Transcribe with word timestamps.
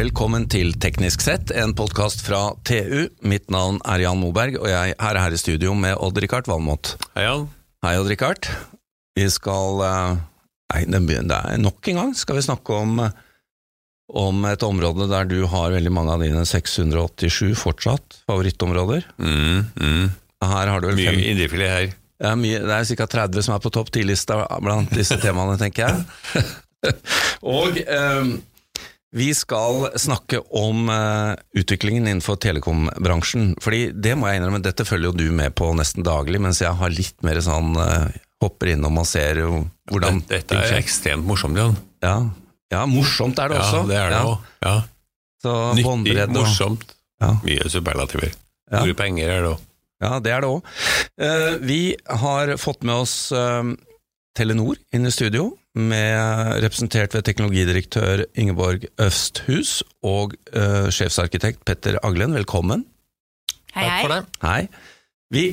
Velkommen 0.00 0.46
til 0.48 0.70
Teknisk 0.80 1.20
sett, 1.20 1.50
en 1.52 1.74
podkast 1.76 2.22
fra 2.24 2.54
TU. 2.64 3.10
Mitt 3.28 3.50
navn 3.52 3.82
er 3.84 4.00
Jan 4.00 4.16
Moberg, 4.16 4.54
og 4.56 4.70
jeg 4.70 4.94
er 4.96 5.18
her 5.20 5.34
i 5.36 5.40
studio 5.40 5.74
med 5.76 5.98
Odd-Rikard 6.00 6.48
Valmot. 6.48 6.94
Hei, 7.18 7.26
Jan. 7.26 7.44
Hei, 7.84 7.92
Odd-Rikard. 8.00 8.48
Vi 9.18 9.26
skal 9.28 9.82
eh, 9.84 10.22
Nei, 10.72 10.80
det 10.88 11.26
er 11.36 11.60
nok 11.60 11.90
en 11.92 12.00
gang 12.00 12.16
skal 12.16 12.38
vi 12.38 12.46
snakke 12.46 12.78
om, 12.80 13.02
om 14.24 14.48
et 14.48 14.64
område 14.64 15.10
der 15.10 15.28
du 15.28 15.42
har 15.52 15.76
veldig 15.76 15.92
mange 15.92 16.16
av 16.16 16.24
dine 16.24 16.46
687 16.48 17.52
fortsatt 17.60 18.22
favorittområder. 18.30 19.04
Mm, 19.20 19.68
mm. 19.76 20.10
Her 20.48 20.76
har 20.76 20.80
du 20.80 20.94
vel 20.94 21.00
Mye 21.02 21.12
fem 21.12 21.24
indrefilet 21.34 21.74
her. 21.76 21.92
ja, 22.24 22.36
mye, 22.40 22.64
Det 22.64 22.78
er 22.78 22.92
ca. 23.02 23.12
30 23.20 23.50
som 23.50 23.58
er 23.58 23.66
på 23.68 23.76
topp 23.76 23.92
10-lista 23.92 24.46
blant 24.64 24.96
disse 24.96 25.20
temaene, 25.20 25.60
tenker 25.60 25.90
jeg. 25.90 26.48
Og 27.58 27.76
eh, 27.84 28.38
vi 29.16 29.32
skal 29.34 29.88
snakke 29.98 30.38
om 30.54 30.88
uh, 30.88 31.34
utviklingen 31.58 32.06
innenfor 32.06 32.38
telekombransjen. 32.42 33.56
Fordi 33.62 33.88
det 33.90 34.14
må 34.18 34.28
jeg 34.30 34.40
innrømme, 34.40 34.60
dette 34.62 34.86
følger 34.86 35.10
jo 35.10 35.16
du 35.18 35.32
med 35.34 35.54
på 35.58 35.72
nesten 35.74 36.06
daglig, 36.06 36.38
mens 36.42 36.60
jeg 36.62 36.70
har 36.78 36.94
litt 36.94 37.18
mer 37.26 37.40
sånn 37.42 37.74
uh, 37.74 38.06
hopper 38.40 38.70
innom 38.76 39.00
og 39.02 39.08
ser 39.10 39.42
jo 39.42 39.64
hvordan 39.90 40.22
Dette 40.30 40.54
ting 40.54 40.62
er 40.62 40.78
ekstremt 40.78 41.26
morsomt, 41.26 41.58
Jan. 41.58 41.74
Ja. 42.04 42.14
ja, 42.72 42.84
morsomt 42.88 43.40
er 43.42 43.50
det 43.52 43.58
også. 43.58 43.82
Ja, 43.82 43.88
det 43.90 43.98
er 43.98 44.14
det 44.14 44.20
Ja. 44.20 44.24
òg. 44.30 44.46
Ja. 44.62 44.76
Ja. 45.40 45.58
Nyttig, 45.74 46.16
morsomt. 46.36 46.94
Ja. 47.20 47.34
Mye 47.44 47.68
superlativer. 47.72 48.32
Store 48.70 48.94
penger 48.94 49.34
er 49.34 49.42
det 49.44 49.50
òg. 49.56 49.66
Ja, 50.00 50.14
det 50.24 50.32
er 50.32 50.44
det 50.44 50.48
òg. 50.48 50.70
Vi 51.66 51.80
har 52.22 52.54
fått 52.56 52.86
med 52.88 53.02
oss 53.02 53.14
eh, 53.36 53.72
Telenor 54.38 54.78
inn 54.96 55.04
i 55.08 55.12
studio, 55.12 55.50
med 55.88 56.60
representert 56.64 57.14
ved 57.16 57.24
teknologidirektør 57.26 58.24
Ingeborg 58.38 58.86
Østhus 59.00 59.80
og 60.06 60.36
uh, 60.52 60.88
sjefsarkitekt 60.92 61.64
Petter 61.68 61.98
Aglen. 62.06 62.36
Velkommen. 62.36 62.84
Hei, 63.74 63.84
hei. 63.84 63.88
Takk 63.88 64.04
for 64.04 64.14
det. 64.14 64.22
Hei. 64.44 64.62
Vi, 65.30 65.44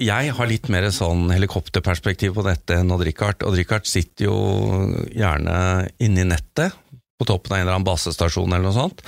jeg 0.00 0.32
har 0.38 0.50
litt 0.50 0.70
mer 0.72 0.88
sånn 0.94 1.28
helikopterperspektiv 1.32 2.34
på 2.38 2.44
dette 2.46 2.80
enn 2.80 2.90
Odd-Rikard. 2.94 3.44
Odd-Rikard 3.46 3.88
sitter 3.88 4.28
jo 4.28 4.36
gjerne 5.12 5.58
inne 6.02 6.24
i 6.24 6.28
nettet, 6.32 6.74
på 7.16 7.28
toppen 7.28 7.54
av 7.54 7.60
en 7.60 7.64
eller 7.64 7.78
annen 7.78 7.88
basestasjon 7.88 8.50
eller 8.52 8.66
noe 8.68 8.76
sånt. 8.76 9.04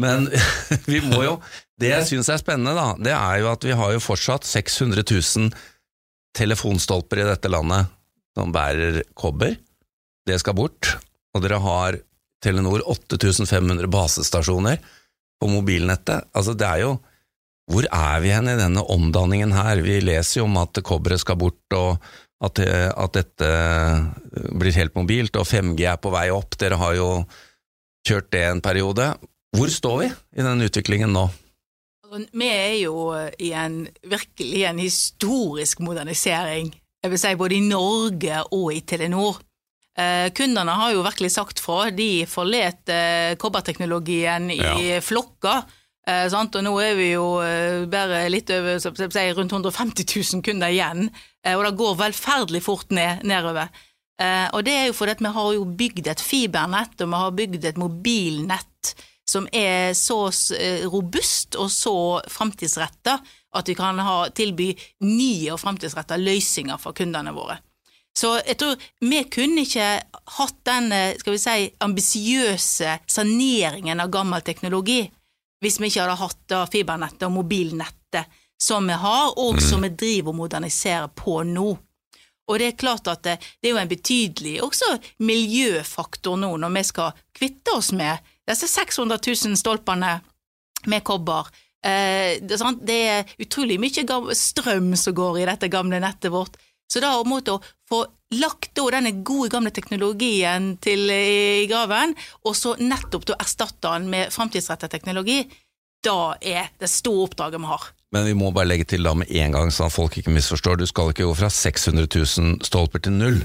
Men 0.00 0.28
vi 0.90 1.00
må 1.02 1.24
jo 1.26 1.32
Det 1.80 1.90
jeg 1.90 2.06
syns 2.12 2.28
er 2.30 2.38
spennende, 2.42 2.76
da, 2.76 2.92
det 3.00 3.14
er 3.16 3.40
jo 3.40 3.48
at 3.50 3.64
vi 3.66 3.74
har 3.76 3.94
jo 3.94 4.02
fortsatt 4.04 4.44
600 4.46 5.02
000 5.08 5.48
telefonstolper 6.36 7.22
i 7.22 7.26
dette 7.26 7.50
landet 7.50 7.88
som 8.36 8.52
bærer 8.54 9.00
kobber. 9.18 9.56
Det 10.28 10.38
skal 10.42 10.56
bort. 10.58 10.96
Og 11.34 11.44
dere 11.44 11.60
har 11.62 12.00
Telenor 12.44 12.82
8500 12.88 13.88
basestasjoner 13.90 14.80
på 15.40 15.48
mobilnettet. 15.48 16.28
Altså, 16.36 16.56
det 16.56 16.66
er 16.68 16.84
jo 16.84 16.96
hvor 17.70 17.86
er 17.86 18.22
vi 18.22 18.32
hen 18.34 18.50
i 18.50 18.58
denne 18.58 18.82
omdanningen 18.82 19.52
her? 19.54 19.78
Vi 19.84 20.00
leser 20.02 20.40
jo 20.40 20.48
om 20.48 20.56
at 20.58 20.80
kobberet 20.82 21.22
skal 21.22 21.38
bort, 21.38 21.76
og 21.76 22.00
at, 22.42 22.58
at 22.64 23.14
dette 23.14 23.50
blir 24.58 24.74
helt 24.74 24.96
mobilt, 24.98 25.38
og 25.38 25.46
5G 25.46 25.86
er 25.86 26.00
på 26.02 26.10
vei 26.10 26.26
opp. 26.34 26.56
Dere 26.58 26.80
har 26.80 26.96
jo 26.98 27.10
kjørt 28.08 28.32
det 28.34 28.42
en 28.48 28.64
periode. 28.64 29.12
Hvor 29.54 29.70
står 29.70 29.96
vi 30.02 30.10
i 30.10 30.46
den 30.46 30.66
utviklingen 30.66 31.14
nå? 31.14 31.28
Altså, 32.08 32.24
Vi 32.32 32.50
er 32.50 32.76
jo 32.80 33.06
i 33.38 33.52
en 33.54 33.84
virkelig 34.02 34.64
en 34.66 34.82
historisk 34.82 35.84
modernisering, 35.84 36.72
jeg 37.00 37.14
vil 37.14 37.20
si 37.22 37.30
både 37.38 37.56
i 37.56 37.64
Norge 37.64 38.42
og 38.52 38.74
i 38.74 38.82
Telenor. 38.84 39.38
Eh, 39.98 40.30
kundene 40.32 40.70
har 40.78 40.92
jo 40.94 41.02
virkelig 41.04 41.32
sagt 41.34 41.60
fra, 41.60 41.90
de 41.90 42.24
forlet 42.30 42.88
eh, 42.92 43.34
kobberteknologien 43.40 44.50
i 44.54 44.60
Ja. 44.60 45.00
flokker. 45.02 45.64
Eh, 46.06 46.28
sant? 46.30 46.54
Og 46.56 46.64
nå 46.64 46.74
er 46.80 46.94
vi 46.96 47.10
jo 47.12 47.26
bare 47.90 48.28
litt 48.30 48.50
over 48.50 48.78
rundt 49.36 49.52
150 49.52 50.04
000 50.06 50.42
kunder 50.42 50.68
igjen, 50.68 51.10
og 51.56 51.64
det 51.64 51.76
går 51.76 51.96
velferdelig 51.96 52.62
fort 52.62 52.90
ned, 52.90 53.22
nedover. 53.24 53.68
Og 54.52 54.64
det 54.64 54.72
er 54.76 54.86
jo 54.86 54.92
fordi 54.92 55.14
vi 55.18 55.32
har 55.32 55.52
jo 55.54 55.64
bygd 55.64 56.06
et 56.08 56.20
fibernett, 56.20 57.00
og 57.00 57.08
vi 57.08 57.16
har 57.16 57.30
bygd 57.32 57.64
et 57.64 57.78
mobilnett 57.80 58.94
som 59.26 59.46
er 59.52 59.94
så 59.94 60.28
robust 60.92 61.56
og 61.56 61.70
så 61.70 62.20
framtidsretta 62.28 63.20
at 63.54 63.68
vi 63.68 63.74
kan 63.74 63.98
ha, 63.98 64.28
tilby 64.28 64.74
nye 65.00 65.52
og 65.54 65.60
framtidsretta 65.62 66.18
løsninger 66.20 66.76
for 66.78 66.92
kundene 66.92 67.32
våre. 67.32 67.56
Så 68.16 68.34
jeg 68.42 68.58
tror 68.58 68.88
vi 69.06 69.22
kunne 69.32 69.64
ikke 69.64 69.88
hatt 70.36 70.58
den 70.66 70.92
eh, 70.92 71.16
skal 71.20 71.34
vi 71.36 71.40
si, 71.40 71.70
ambisiøse 71.86 72.98
saneringen 73.06 74.02
av 74.02 74.10
gammel 74.12 74.44
teknologi 74.44 75.04
hvis 75.60 75.76
vi 75.80 75.90
ikke 75.90 76.06
hadde 76.06 76.20
hatt 76.22 76.54
fibernettet 76.72 77.26
og 77.28 77.34
mobilnettet 77.34 78.38
som 78.60 78.86
vi 78.88 78.96
har, 78.96 79.38
og 79.40 79.60
som 79.62 79.84
vi 79.84 79.90
driver 79.92 80.32
og 80.32 80.38
moderniserer 80.42 81.08
på 81.16 81.42
nå. 81.48 81.68
Og 82.50 82.58
det 82.58 82.66
er 82.66 82.80
klart 82.80 83.08
at 83.08 83.22
det, 83.24 83.36
det 83.60 83.70
er 83.70 83.76
jo 83.76 83.80
en 83.80 83.90
betydelig 83.90 84.54
også 84.64 84.90
miljøfaktor 85.22 86.40
nå 86.40 86.50
når 86.60 86.74
vi 86.74 86.84
skal 86.88 87.20
kvitte 87.36 87.76
oss 87.76 87.92
med 87.96 88.18
disse 88.48 88.68
600 88.68 89.20
000 89.22 89.60
stolpene 89.60 90.16
med 90.90 91.04
kobber. 91.06 91.48
Eh, 91.84 92.40
det, 92.42 92.58
er 92.58 92.80
det 92.82 92.98
er 93.12 93.32
utrolig 93.40 93.78
mye 93.80 94.34
strøm 94.36 94.92
som 94.98 95.16
går 95.16 95.40
i 95.40 95.46
dette 95.52 95.70
gamle 95.72 96.02
nettet 96.02 96.32
vårt. 96.34 96.58
Så 96.90 97.00
da 97.00 97.14
å 97.20 97.60
få 97.90 98.04
lagt 98.38 98.74
denne 98.78 99.10
gode 99.26 99.50
gamle 99.50 99.70
teknologien 99.74 100.76
til 100.82 101.10
i 101.10 101.66
graven, 101.70 102.14
og 102.46 102.54
så 102.56 102.76
nettopp 102.78 103.26
da 103.26 103.38
erstatte 103.42 103.90
den 103.98 104.08
med 104.12 104.30
framtidsrettet 104.32 104.90
teknologi, 104.92 105.42
da 106.04 106.34
er 106.40 106.70
det 106.80 106.88
store 106.88 107.26
oppdraget 107.28 107.60
vi 107.60 107.66
har. 107.66 107.88
Men 108.12 108.24
vi 108.26 108.34
må 108.34 108.50
bare 108.54 108.66
legge 108.70 108.86
til 108.90 109.02
da 109.06 109.12
med 109.14 109.30
en 109.30 109.52
gang, 109.52 109.70
sånn 109.70 109.86
at 109.90 109.94
folk 109.94 110.16
ikke 110.18 110.32
misforstår. 110.34 110.78
Du 110.80 110.86
skal 110.86 111.10
ikke 111.12 111.26
gå 111.28 111.34
fra 111.38 111.50
600 111.50 112.06
000 112.10 112.62
stolper 112.66 113.02
til 113.04 113.12
null. 113.12 113.40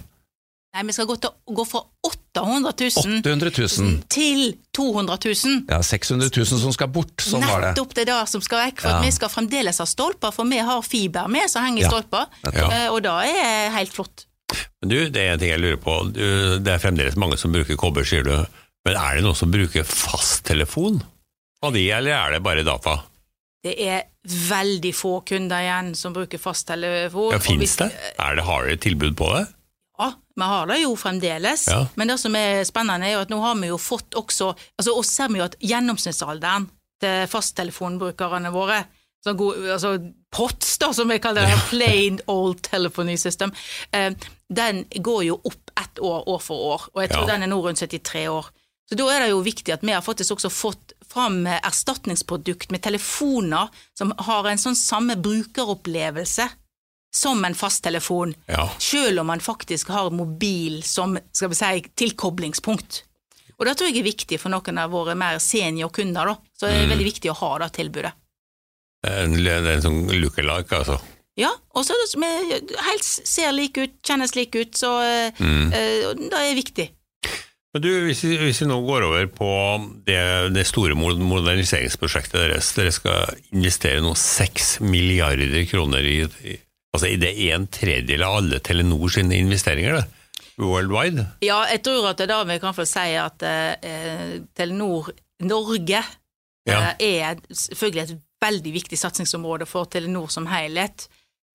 Nei, 0.75 0.83
vi 0.89 0.91
skal 0.95 1.05
gå, 1.07 1.15
til, 1.23 1.31
gå 1.55 1.63
fra 1.69 1.81
800 2.03 2.73
000 2.75 3.21
800 3.23 3.51
000! 3.79 3.93
til 4.11 4.41
200 4.75 5.17
000. 5.23 5.61
Ja, 5.71 5.79
600 5.85 6.31
000 6.35 6.59
som 6.65 6.73
skal 6.75 6.89
bort. 6.91 7.13
Sånn 7.23 7.45
var 7.47 7.61
det. 7.63 7.69
Nettopp 7.73 7.93
det 7.95 8.07
der 8.09 8.25
som 8.27 8.43
skal 8.43 8.65
vekk, 8.65 8.81
for 8.83 8.91
Ja. 8.91 9.01
vi 9.05 9.11
skal 9.15 9.31
fremdeles 9.31 9.79
ha 9.79 9.85
stolper, 9.87 10.33
for 10.35 10.49
vi 10.51 10.59
har 10.59 10.81
fiber 10.83 11.29
med 11.31 11.47
som 11.49 11.63
henger 11.63 11.79
i 11.79 11.85
Ja. 11.85 11.91
stolper, 11.93 12.25
Ja. 12.51 12.69
Eh, 12.71 12.87
og 12.91 13.01
da 13.07 13.19
er 13.23 13.33
det 13.39 13.73
helt 13.77 13.93
flott. 13.93 14.25
Men 14.81 14.91
du, 14.91 14.97
det 15.09 15.21
er 15.21 15.33
en 15.33 15.41
ting 15.41 15.51
jeg 15.51 15.63
lurer 15.63 15.81
på. 15.81 15.97
Det 16.13 16.71
er 16.71 16.81
fremdeles 16.81 17.17
mange 17.19 17.37
som 17.41 17.53
bruker 17.55 17.79
kobber, 17.79 18.05
sier 18.07 18.25
du. 18.27 18.35
Men 18.85 18.99
er 19.01 19.17
det 19.17 19.25
noen 19.25 19.37
som 19.37 19.51
bruker 19.53 19.87
fasttelefon 19.89 21.01
av 21.65 21.73
de, 21.73 21.87
eller 21.95 22.13
er 22.13 22.35
det 22.35 22.43
bare 22.45 22.65
data? 22.65 22.99
Det 23.65 23.73
er 23.81 24.03
veldig 24.29 24.91
få 24.93 25.19
kunder 25.25 25.63
igjen 25.65 25.93
som 25.97 26.13
bruker 26.13 26.41
fasttelefon. 26.41 27.31
Ja, 27.33 27.41
Fins 27.41 27.77
det? 27.81 27.89
Er 28.21 28.37
det? 28.37 28.45
Har 28.45 28.67
dere 28.67 28.81
tilbud 28.81 29.15
på 29.17 29.31
det? 29.33 29.47
Ja, 29.97 30.11
vi 30.35 30.49
har 30.51 30.67
det 30.69 30.77
jo 30.83 30.91
fremdeles. 30.99 31.65
Ja. 31.71 31.85
Men 31.97 32.11
det 32.11 32.19
som 32.21 32.35
er 32.37 32.61
spennende, 32.67 33.07
er 33.07 33.15
jo 33.15 33.23
at 33.25 33.33
nå 33.33 33.39
har 33.41 33.57
vi 33.57 33.71
jo 33.71 33.79
fått 33.81 34.17
også 34.19 34.51
altså 34.53 34.93
Og 34.99 35.07
ser 35.07 35.31
vi 35.31 35.39
jo 35.39 35.47
at 35.47 35.57
gjennomsnittsalderen 35.63 36.67
til 37.01 37.25
fasttelefonbrukerne 37.31 38.51
våre 38.53 38.83
så 39.25 39.33
god, 39.33 39.63
altså 39.73 39.95
POTS, 40.35 40.77
da, 40.81 40.91
som 40.93 41.09
jeg 41.13 41.21
kaller 41.23 41.47
det, 41.47 41.55
Plain 41.71 42.19
Old 42.31 42.61
Telephony 42.65 43.15
System, 43.17 43.53
eh, 43.91 44.11
den 44.51 44.83
går 45.01 45.23
jo 45.29 45.39
opp 45.47 45.71
ett 45.81 45.99
år 46.03 46.27
år 46.29 46.41
for 46.43 46.65
år, 46.75 46.81
og 46.93 47.01
jeg 47.05 47.09
tror 47.13 47.23
Ja. 47.25 47.31
den 47.33 47.43
er 47.43 47.51
nå 47.53 47.61
rundt 47.63 47.79
73 47.81 48.27
år. 48.29 48.51
Så 48.85 48.95
da 48.99 49.07
er 49.09 49.19
det 49.23 49.29
jo 49.31 49.39
viktig 49.41 49.73
at 49.73 49.81
vi 49.81 49.95
har 49.95 50.03
faktisk 50.05 50.35
også 50.35 50.51
fått 50.53 50.91
fram 51.09 51.47
erstatningsprodukt 51.47 52.69
med 52.71 52.83
telefoner 52.85 53.69
som 53.97 54.11
har 54.27 54.45
en 54.51 54.57
sånn 54.61 54.75
samme 54.77 55.15
brukeropplevelse 55.17 56.49
som 57.15 57.43
en 57.47 57.55
fasttelefon 57.55 58.35
Ja. 58.47 58.69
selv 58.77 59.19
om 59.21 59.27
man 59.27 59.39
faktisk 59.39 59.87
har 59.87 60.11
mobil 60.11 60.83
som 60.83 61.17
skal 61.33 61.49
vi 61.49 61.55
si, 61.55 61.81
tilkoblingspunkt. 61.95 63.03
Og 63.57 63.65
det 63.65 63.77
tror 63.77 63.87
jeg 63.89 63.99
er 64.03 64.11
viktig 64.11 64.39
for 64.39 64.49
noen 64.51 64.77
av 64.77 64.91
våre 64.91 65.15
mer 65.15 65.39
seniorkunder. 65.39 66.25
da. 66.25 66.35
Så 66.59 66.67
det 66.67 66.83
er 66.83 66.87
veldig 66.91 67.05
viktig 67.13 67.31
å 67.31 67.35
ha 67.39 67.57
det 67.59 67.71
tilbudet. 67.73 68.11
En, 69.05 69.35
er 69.39 69.69
en 69.75 69.85
sånn 69.85 70.01
lookalike, 70.13 70.81
altså. 70.81 70.99
Ja, 71.35 71.49
og 71.75 71.83
så 71.83 71.95
helt 72.15 73.03
ser 73.03 73.51
like 73.51 73.83
ut, 73.83 73.95
kjennes 74.07 74.35
like 74.37 74.55
ut, 74.55 74.77
så 74.79 74.91
mm. 75.35 75.65
uh, 75.73 76.11
det 76.15 76.39
er 76.39 76.55
viktig. 76.55 76.85
Men 77.75 77.83
du, 77.83 77.89
hvis 78.05 78.21
vi, 78.23 78.37
hvis 78.39 78.61
vi 78.63 78.69
nå 78.69 78.77
går 78.87 79.03
over 79.03 79.25
på 79.35 79.49
det, 80.07 80.19
det 80.55 80.63
store 80.63 80.95
moderniseringsprosjektet 80.95 82.37
deres, 82.39 82.69
dere 82.77 82.93
skal 82.95 83.33
investere 83.51 83.99
nå 83.99 84.13
seks 84.15 84.77
milliarder 84.79 85.65
kroner 85.67 86.07
i, 86.07 86.21
i 86.47 86.55
Altså 86.95 87.09
i 87.11 87.17
det 87.19 87.33
er 87.43 87.57
en 87.57 87.65
tredjedel 87.67 88.21
av 88.23 88.37
alle 88.37 88.61
Telenor 88.63 89.11
sine 89.11 89.35
investeringer, 89.35 89.97
det. 89.97 90.05
Worldwide. 90.63 91.25
Ja, 91.43 91.65
jeg 91.67 91.81
tror 91.83 92.05
at 92.13 92.21
det 92.21 92.29
er 92.29 92.31
da 92.31 92.37
vi 92.47 92.55
kan 92.63 92.75
få 92.77 92.85
si 92.87 93.09
at 93.19 93.43
eh, 93.43 94.37
Telenor 94.55 95.09
Norge 95.43 95.99
Ja. 96.65 96.95
eh, 96.95 97.19
er 97.19 97.41
selvfølgelig 97.51 98.03
et 98.05 98.21
veldig 98.43 98.73
viktig 98.73 98.97
satsingsområde 98.99 99.65
for 99.65 99.85
Telenor 99.85 100.27
som 100.27 100.47
helhet. 100.47 101.07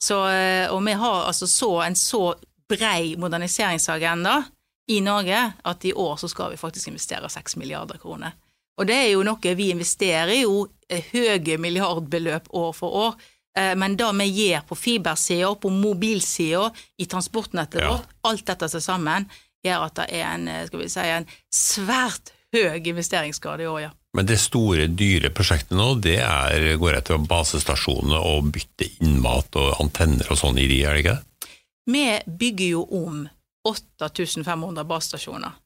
Så, 0.03 0.17
eh, 0.29 0.71
og 0.73 0.83
vi 0.87 0.93
har 0.97 1.27
altså 1.27 1.47
så, 1.47 1.83
en 1.85 1.97
så 1.97 2.35
brei 2.71 3.17
moderniseringsagenda 3.19 4.43
i 4.91 5.01
Norge 5.01 5.41
at 5.65 5.85
i 5.85 5.93
år 5.93 6.17
så 6.17 6.29
skal 6.29 6.51
vi 6.51 6.57
faktisk 6.61 6.89
investere 6.89 7.29
6 7.29 7.57
milliarder 7.57 7.99
kroner. 7.99 8.33
Og 8.81 8.87
det 8.89 8.97
er 8.97 9.11
jo 9.13 9.23
noe 9.27 9.55
vi 9.59 9.71
investerer 9.75 10.41
jo 10.41 10.65
eh, 10.89 11.05
høye 11.13 11.59
milliardbeløp 11.61 12.49
år 12.57 12.73
for 12.73 12.97
år. 13.07 13.15
Eh, 13.59 13.75
Men 13.77 13.97
det 13.97 14.09
vi 14.23 14.31
gjør 14.49 14.65
på 14.69 14.75
fibersida, 14.79 15.55
på 15.55 15.69
mobilsida, 15.71 16.71
i 16.99 17.07
transportnettet 17.07 17.83
Ja. 17.83 17.91
vårt, 17.93 18.09
alt 18.25 18.47
dette 18.47 18.69
til 18.69 18.81
sammen, 18.81 19.29
gjør 19.65 19.85
at 19.87 19.95
det 19.95 20.07
er 20.11 20.25
en, 20.35 20.67
skal 20.67 20.79
vi 20.81 20.89
si, 20.89 21.01
en 21.01 21.27
svært 21.53 22.33
høy 22.55 22.91
investeringsgrad 22.93 23.63
i 23.63 23.69
år, 23.71 23.81
ja. 23.87 23.91
Men 24.17 24.27
det 24.27 24.41
store, 24.43 24.89
dyre 24.91 25.31
prosjektet 25.31 25.77
nå, 25.79 25.93
det 26.03 26.19
er, 26.25 26.65
går 26.81 26.99
etter 26.99 27.21
basestasjonene 27.31 28.19
og 28.27 28.51
bytte 28.55 28.89
innmat 29.05 29.55
og 29.61 29.83
antenner 29.83 30.33
og 30.33 30.41
sånn 30.41 30.59
i 30.59 30.67
de, 30.71 30.81
er 30.83 30.97
det 30.97 31.05
ikke 31.05 31.17
det? 31.17 31.53
Vi 31.91 32.07
bygger 32.43 32.73
jo 32.75 32.83
om 32.99 33.21
8500 33.69 34.87
basestasjoner 34.89 35.59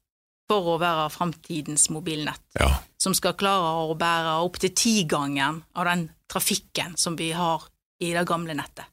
for 0.50 0.74
å 0.74 0.80
være 0.80 1.08
framtidens 1.12 1.88
mobilnett. 1.92 2.42
Ja. 2.60 2.68
som 3.00 3.14
skal 3.16 3.36
klare 3.36 3.84
å 3.84 3.96
bære 3.98 4.38
opptil 4.46 4.72
tigangen 4.76 5.62
av 5.76 5.88
den 5.88 6.06
trafikken 6.30 6.94
som 6.96 7.16
vi 7.16 7.32
har 7.36 7.66
i 8.00 8.12
det 8.14 8.24
gamle 8.28 8.56
nettet. 8.56 8.88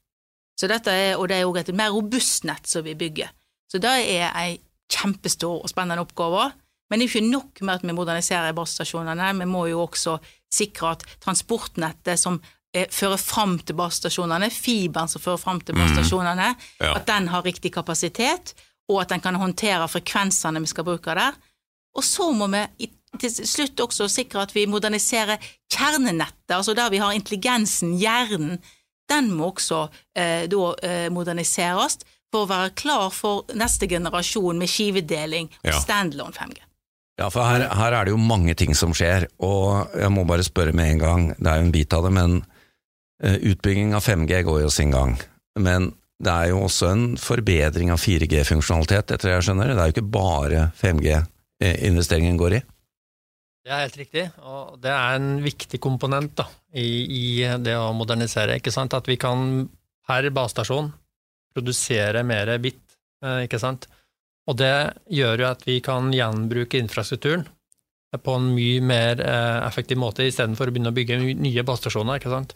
Så 0.60 0.68
dette 0.68 0.92
er, 0.92 1.14
og 1.18 1.30
det 1.32 1.40
er 1.40 1.46
jo 1.46 1.56
et 1.58 1.72
mer 1.76 1.94
robust 1.96 2.44
nett 2.46 2.68
som 2.68 2.84
vi 2.86 2.96
bygger. 2.98 3.32
Så 3.72 3.80
det 3.82 3.94
er 4.12 4.28
ei 4.36 4.60
kjempestor 4.92 5.64
og 5.64 5.72
spennende 5.72 6.04
oppgave. 6.04 6.52
Men 6.92 7.00
det 7.00 7.06
er 7.08 7.14
ikke 7.16 7.30
nok 7.32 7.62
med 7.64 7.74
at 7.80 7.84
vi 7.88 7.94
moderniserer 7.96 8.54
basestasjonene, 8.58 9.30
vi 9.40 9.46
må 9.48 9.66
jo 9.72 9.82
også 9.86 10.18
sikre 10.52 10.92
at 10.98 11.06
transportnettet 11.24 12.20
som 12.20 12.42
eh, 12.76 12.88
fører 12.92 13.18
fram 13.20 13.58
til 13.64 13.76
basestasjonene, 13.80 14.50
fiberen 14.52 15.08
som 15.12 15.22
fører 15.24 15.40
fram 15.40 15.62
til 15.64 15.76
basestasjonene, 15.80 16.50
Ja. 16.82 16.94
at 16.96 17.06
den 17.08 17.28
har 17.32 17.44
riktig 17.48 17.72
kapasitet, 17.74 18.54
og 18.90 19.02
at 19.02 19.10
den 19.10 19.22
kan 19.24 19.36
håndtere 19.40 19.88
frekvensene 19.88 20.60
vi 20.60 20.68
skal 20.68 20.84
bruke 20.84 21.16
der. 21.16 21.34
Og 21.96 22.04
så 22.04 22.32
må 22.36 22.48
vi 22.52 22.90
til 23.20 23.32
slutt 23.48 23.80
også 23.84 24.08
sikre 24.12 24.42
at 24.46 24.54
vi 24.56 24.66
moderniserer 24.66 25.38
kjernenettet, 25.72 26.52
altså 26.56 26.74
der 26.76 26.90
vi 26.90 26.98
har 26.98 27.12
intelligensen, 27.16 27.98
hjernen. 28.00 28.60
Den 29.10 29.32
må 29.36 29.50
også 29.52 29.88
eh, 30.16 30.48
da 30.48 30.74
eh, 30.84 31.08
moderniseres 31.12 31.98
for 32.32 32.46
å 32.46 32.50
være 32.52 32.70
klar 32.80 33.10
for 33.12 33.44
neste 33.60 33.88
generasjon 33.92 34.60
med 34.60 34.68
skivedeling 34.72 35.50
og 35.64 35.72
Ja. 35.74 35.80
standalone 35.80 36.32
5G. 36.36 36.62
Ja, 37.20 37.28
for 37.30 37.46
her, 37.46 37.68
her 37.76 37.96
er 37.96 38.08
det 38.08 38.14
jo 38.14 38.22
mange 38.22 38.56
ting 38.58 38.76
som 38.78 38.94
skjer, 38.98 39.28
og 39.44 39.92
jeg 40.00 40.12
må 40.14 40.24
bare 40.30 40.46
spørre 40.48 40.74
med 40.76 40.94
en 40.94 41.02
gang, 41.02 41.26
det 41.38 41.50
er 41.52 41.60
jo 41.60 41.66
en 41.68 41.74
bit 41.76 41.94
av 41.94 42.06
det, 42.08 42.14
men 42.16 42.38
eh, 43.22 43.38
utbygging 43.52 43.96
av 43.98 44.06
5G 44.06 44.42
går 44.48 44.62
jo 44.64 44.72
sin 44.74 44.94
gang. 44.96 45.18
Men 45.60 45.92
det 46.22 46.32
er 46.32 46.52
jo 46.52 46.64
også 46.68 46.92
en 46.92 47.06
forbedring 47.20 47.92
av 47.94 48.02
4G-funksjonalitet, 48.02 49.12
etter 49.12 49.28
det 49.28 49.36
jeg 49.36 49.48
skjønner. 49.50 49.74
Det 49.74 49.82
er 49.82 49.90
jo 49.90 49.96
ikke 49.96 50.14
bare 50.14 50.66
5G-investeringen 50.80 52.40
går 52.40 52.58
i. 52.60 52.62
Det 53.62 53.74
er 53.74 53.84
helt 53.84 54.00
riktig, 54.00 54.26
og 54.42 54.78
det 54.82 54.90
er 54.90 55.20
en 55.20 55.32
viktig 55.44 55.78
komponent 55.82 56.34
da, 56.40 56.48
i, 56.74 56.88
i 57.06 57.26
det 57.62 57.76
å 57.78 57.92
modernisere. 57.94 58.58
ikke 58.58 58.74
sant? 58.74 58.96
At 58.98 59.10
vi 59.10 59.20
kan 59.22 59.68
per 60.08 60.30
basestasjon 60.34 60.90
produsere 61.54 62.24
mer 62.26 62.56
bit, 62.64 62.82
eh, 63.22 63.44
ikke 63.46 63.62
sant? 63.62 63.86
Og 64.50 64.58
det 64.58 64.74
gjør 65.14 65.44
jo 65.44 65.50
at 65.52 65.66
vi 65.68 65.80
kan 65.86 66.10
gjenbruke 66.16 66.80
infrastrukturen 66.82 67.46
på 68.20 68.34
en 68.36 68.50
mye 68.56 68.82
mer 68.84 69.22
eh, 69.24 69.60
effektiv 69.68 70.00
måte, 70.02 70.26
istedenfor 70.28 70.68
å 70.68 70.74
begynne 70.74 70.92
å 70.92 70.96
bygge 70.96 71.20
nye 71.22 71.64
basestasjoner. 71.68 72.20
ikke 72.20 72.34
sant? 72.34 72.56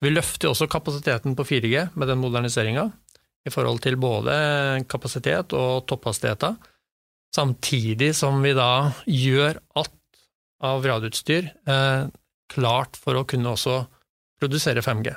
Vi 0.00 0.12
løfter 0.12 0.50
også 0.50 0.68
kapasiteten 0.72 1.36
på 1.36 1.44
4G 1.44 1.90
med 1.96 2.08
den 2.08 2.22
moderniseringa, 2.22 2.86
i 3.46 3.52
forhold 3.52 3.82
til 3.84 3.98
både 4.00 4.32
kapasitet 4.90 5.52
og 5.54 5.84
topphastigheter, 5.90 6.56
samtidig 7.36 8.10
som 8.16 8.40
vi 8.42 8.54
da 8.56 8.92
gjør 9.04 9.60
alt 9.78 9.92
av 10.64 10.86
radioutstyr 10.88 11.50
eh, 11.68 12.08
klart 12.52 12.96
for 12.96 13.18
å 13.18 13.26
kunne 13.28 13.52
også 13.52 13.82
produsere 14.40 14.84
5G. 14.84 15.12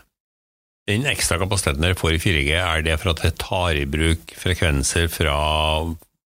Den 0.90 1.06
ekstra 1.06 1.38
kapasiteten 1.42 1.84
dere 1.86 1.98
får 2.00 2.16
i 2.18 2.22
4G, 2.24 2.54
er 2.58 2.82
det 2.86 2.96
for 3.02 3.12
at 3.14 3.22
det 3.22 3.36
tar 3.42 3.78
i 3.78 3.86
bruk 3.90 4.32
frekvenser 4.42 5.06
fra 5.14 5.36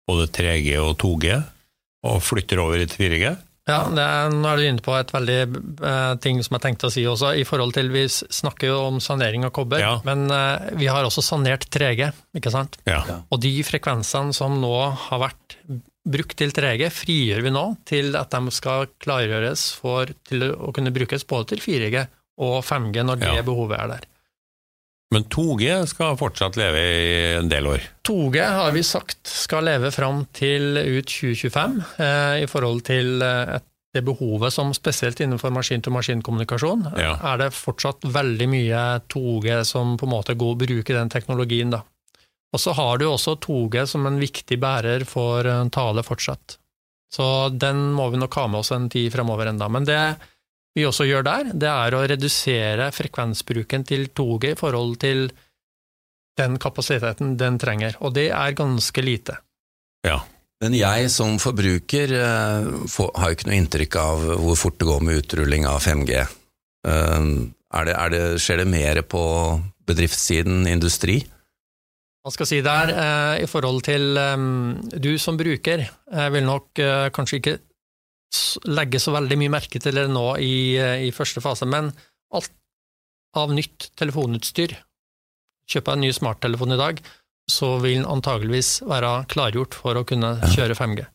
både 0.10 0.26
3G 0.36 0.74
og 0.82 0.98
2G, 1.00 1.38
og 2.10 2.18
flytter 2.26 2.60
over 2.64 2.82
til 2.84 3.06
4G? 3.10 3.30
Ja, 3.70 3.84
det 3.94 4.02
er, 4.02 4.32
nå 4.34 4.48
er 4.50 4.58
du 4.58 4.64
inne 4.66 4.82
på 4.82 4.96
et 4.98 5.12
veldig 5.14 5.36
eh, 5.86 6.14
ting 6.24 6.40
som 6.42 6.56
jeg 6.58 6.64
tenkte 6.64 6.88
å 6.90 6.94
si 6.94 7.04
også, 7.06 7.36
i 7.38 7.44
forhold 7.46 7.76
til 7.76 7.92
vi 7.94 8.02
snakker 8.10 8.72
jo 8.72 8.78
om 8.88 8.98
sanering 9.04 9.46
av 9.46 9.52
kobber, 9.54 9.80
Ja. 9.84 9.92
men 10.08 10.24
eh, 10.34 10.72
vi 10.80 10.88
har 10.90 11.06
også 11.06 11.22
sanert 11.22 11.68
3G, 11.70 12.08
ikke 12.40 12.50
sant? 12.56 12.80
Ja. 12.90 13.04
Og 13.30 13.44
de 13.46 13.52
frekvensene 13.68 14.34
som 14.34 14.58
nå 14.64 14.74
har 15.06 15.22
vært 15.22 15.58
brukt 16.10 16.34
til 16.42 16.50
3G, 16.56 16.90
frigjør 16.90 17.46
vi 17.46 17.54
nå 17.54 17.66
til 17.86 18.16
at 18.18 18.34
de 18.34 18.56
skal 18.58 18.88
klargjøres 19.06 19.68
for, 19.78 20.10
til 20.26 20.48
å 20.50 20.74
kunne 20.74 20.96
brukes 20.96 21.28
både 21.30 21.52
til 21.54 21.62
4G 21.68 22.08
og 22.42 22.64
5G 22.66 23.06
når 23.06 23.22
det 23.22 23.36
Ja. 23.38 23.46
behovet 23.46 23.78
er 23.84 23.94
der. 24.00 24.10
Men 25.14 25.24
2G 25.26 25.86
skal 25.90 26.18
fortsatt 26.20 26.58
leve 26.60 26.82
i 26.86 27.38
en 27.40 27.50
del 27.50 27.66
år. 27.66 27.82
2G 28.06 28.44
har 28.46 28.72
vi 28.76 28.84
sagt 28.86 29.26
skal 29.30 29.66
leve 29.66 29.90
fram 29.92 30.24
til 30.38 30.78
ut 30.78 31.10
2025, 31.10 31.80
eh, 31.98 32.36
i 32.44 32.48
forhold 32.50 32.84
til 32.86 33.22
eh, 33.26 33.56
et, 33.58 33.66
det 33.90 34.04
behovet 34.06 34.54
som 34.54 34.70
spesielt 34.78 35.18
innenfor 35.26 35.50
maskin-til-maskin-kommunikasjon, 35.56 36.92
Ja. 37.02 37.16
er 37.32 37.38
det 37.42 37.48
fortsatt 37.58 38.06
veldig 38.06 38.48
mye 38.52 38.82
2G 39.10 39.64
som 39.66 39.96
på 39.98 40.06
en 40.06 40.14
måte 40.14 40.36
går 40.38 40.60
bruker 40.62 40.94
den 40.94 41.10
teknologien. 41.10 41.72
da. 41.74 41.82
Og 42.54 42.60
så 42.62 42.74
har 42.78 42.98
du 43.02 43.08
også 43.10 43.34
2G 43.42 43.88
som 43.90 44.06
en 44.06 44.20
viktig 44.22 44.60
bærer 44.62 45.06
for 45.10 45.42
eh, 45.42 45.70
tale 45.74 46.04
fortsatt. 46.06 46.60
Så 47.12 47.50
den 47.58 47.92
må 47.98 48.12
vi 48.14 48.18
nok 48.22 48.36
ha 48.38 48.46
med 48.48 48.60
oss 48.60 48.70
en 48.72 48.86
tid 48.94 49.10
fremover 49.12 49.50
enda. 49.50 49.68
Men 49.68 49.86
det 49.90 49.98
vi 50.78 50.86
også 50.86 51.08
gjør 51.10 51.26
der, 51.26 51.52
det 51.54 51.70
er 51.70 51.96
å 51.96 52.02
redusere 52.08 52.90
frekvensbruken 52.94 53.86
til 53.90 54.10
2G 54.16 54.54
i 54.54 54.60
forhold 54.60 54.98
til 55.02 55.30
den 56.40 56.58
kapasiteten 56.62 57.36
den 57.40 57.58
trenger, 57.60 57.98
og 58.00 58.14
det 58.16 58.30
er 58.32 58.58
ganske 58.58 59.04
lite. 59.04 59.40
Ja. 60.08 60.22
Men 60.60 60.76
jeg 60.76 61.08
som 61.14 61.38
forbruker 61.40 62.12
eh, 62.20 62.66
har 63.00 63.30
jo 63.32 63.36
ikke 63.36 63.48
noe 63.48 63.60
inntrykk 63.62 63.96
av 64.02 64.24
hvor 64.44 64.58
fort 64.60 64.76
det 64.82 64.90
går 64.90 65.06
med 65.08 65.22
utrulling 65.22 65.68
av 65.70 65.80
5G. 65.86 66.20
Eh, 66.20 67.28
er 67.80 67.88
det, 67.88 67.94
er 67.96 68.12
det, 68.12 68.24
skjer 68.44 68.64
det 68.64 68.68
mer 68.68 69.00
på 69.08 69.24
bedriftssiden, 69.88 70.66
industri? 70.68 71.22
Hva 72.20 72.34
skal 72.36 72.50
si 72.50 72.60
der, 72.66 72.92
eh, 72.92 73.46
i 73.46 73.48
forhold 73.48 73.86
til 73.88 74.20
du 74.92 75.14
som 75.22 75.40
bruker, 75.40 75.86
vil 76.36 76.46
nok 76.46 76.84
kanskje 77.16 77.40
ikke 77.40 77.58
legge 78.70 79.02
så 79.02 79.14
veldig 79.16 79.38
mye 79.42 79.54
merke 79.54 79.82
til 79.82 79.98
det 79.98 80.08
nå 80.12 80.26
i, 80.44 80.78
eh, 80.78 81.08
i 81.08 81.14
første 81.16 81.42
fase, 81.44 81.68
men 81.70 81.92
alt 82.36 82.52
av 83.38 83.54
nytt 83.54 83.92
telefonutstyr, 84.00 84.76
kjøper 85.70 85.94
jeg 85.94 86.00
en 86.00 86.06
ny 86.08 86.12
smarttelefon 86.16 86.74
i 86.74 86.82
dag, 86.82 87.02
så 87.50 87.76
vil 87.82 88.00
den 88.00 88.10
antageligvis 88.10 88.80
være 88.90 89.26
klargjort 89.30 89.78
for 89.78 89.98
å 89.98 90.06
kunne 90.08 90.36
kjøre 90.54 90.78
5G. 90.78 91.06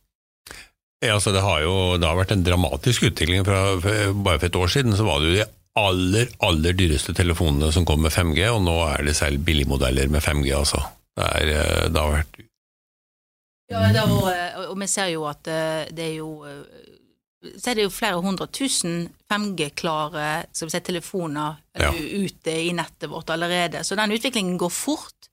Ja, 1.05 1.19
så 1.21 1.35
det 1.35 1.43
har 1.45 1.61
jo 1.63 1.75
det 2.01 2.09
har 2.09 2.17
vært 2.17 2.33
en 2.35 2.47
dramatisk 2.47 3.05
utvikling. 3.11 3.45
Fra, 3.47 3.77
bare 3.77 4.41
for 4.41 4.49
et 4.49 4.59
år 4.59 4.73
siden 4.73 4.97
så 4.97 5.07
var 5.07 5.21
det 5.21 5.31
jo 5.31 5.37
de 5.37 5.47
aller, 5.79 6.31
aller 6.47 6.77
dyreste 6.79 7.15
telefonene 7.17 7.71
som 7.75 7.87
kom 7.87 8.03
med 8.05 8.15
5G, 8.15 8.47
og 8.55 8.63
nå 8.65 8.77
er 8.89 9.05
det 9.07 9.17
selv 9.19 9.43
billigmodeller 9.47 10.11
med 10.13 10.23
5G, 10.25 10.51
altså. 10.57 10.81
Det, 11.15 11.27
er, 11.27 11.53
eh, 11.55 11.85
det 11.95 12.01
har 12.01 12.15
vært 12.17 12.41
Ja, 13.71 13.83
det 13.95 14.01
har 14.01 14.11
vært, 14.11 14.57
og 14.71 14.79
vi 14.81 14.89
ser 14.91 15.13
jo 15.13 15.27
at 15.31 15.51
eh, 15.51 15.93
det 15.95 16.09
er 16.09 16.17
jo 16.19 16.31
så 17.59 17.71
er 17.71 17.79
det 17.79 17.85
jo 17.87 17.93
flere 17.93 18.21
hundre 18.25 18.47
tusen 18.53 19.09
5G-klare 19.31 20.47
si, 20.53 20.67
telefoner 20.81 21.57
Ja. 21.79 21.91
eh, 21.93 22.25
ute 22.25 22.51
i 22.69 22.73
nettet 22.73 23.11
vårt 23.11 23.31
allerede, 23.31 23.83
så 23.85 23.97
den 23.97 24.13
utviklingen 24.13 24.59
går 24.59 24.71
fort. 24.71 25.29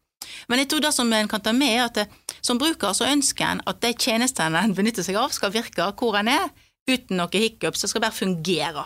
Men 0.48 0.60
jeg 0.60 0.70
tror 0.70 0.82
det 0.82 0.94
som 0.94 1.12
en 1.14 1.28
kan 1.28 1.42
ta 1.42 1.52
med, 1.54 1.76
er 1.76 1.86
at 1.86 1.94
det, 1.94 2.08
som 2.42 2.58
bruker 2.58 2.94
så 2.94 3.06
ønsker 3.10 3.46
en 3.46 3.62
at 3.68 3.82
de 3.82 3.94
tjenestene 3.94 4.58
en 4.64 4.74
benytter 4.74 5.04
seg 5.04 5.16
av, 5.16 5.32
skal 5.32 5.52
virke 5.52 5.92
hvor 5.98 6.18
en 6.20 6.28
er, 6.32 6.50
uten 6.90 7.18
noe 7.18 7.30
hiccups, 7.34 7.82
det 7.82 7.90
skal 7.90 8.02
bare 8.02 8.16
fungere. 8.16 8.86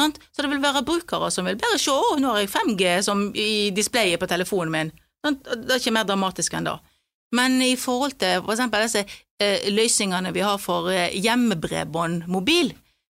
Sant? 0.00 0.18
Så 0.34 0.42
det 0.42 0.50
vil 0.50 0.62
være 0.62 0.82
brukere 0.84 1.30
som 1.30 1.46
vil 1.46 1.56
bare 1.60 1.78
se 1.78 1.90
å, 1.92 2.16
nå 2.18 2.32
har 2.32 2.40
jeg 2.42 2.50
5G 2.52 3.02
som 3.02 3.28
i 3.34 3.70
displayet 3.74 4.20
på 4.20 4.28
telefonen 4.30 4.72
min. 4.72 4.92
Sant? 5.24 5.44
Det 5.44 5.70
er 5.76 5.80
ikke 5.80 5.94
mer 5.94 6.08
dramatisk 6.08 6.54
enn 6.58 6.66
det. 6.66 6.78
Men 7.32 7.60
i 7.64 7.74
forhold 7.80 8.18
til 8.20 8.42
for 8.44 8.54
eksempel 8.54 8.84
disse 8.86 9.04
eh, 9.40 9.68
løsningene 9.72 10.32
vi 10.34 10.44
har 10.44 10.58
for 10.60 10.90
eh, 10.92 11.12
hjemmebredbånd 11.16 12.26
mobil, 12.32 12.72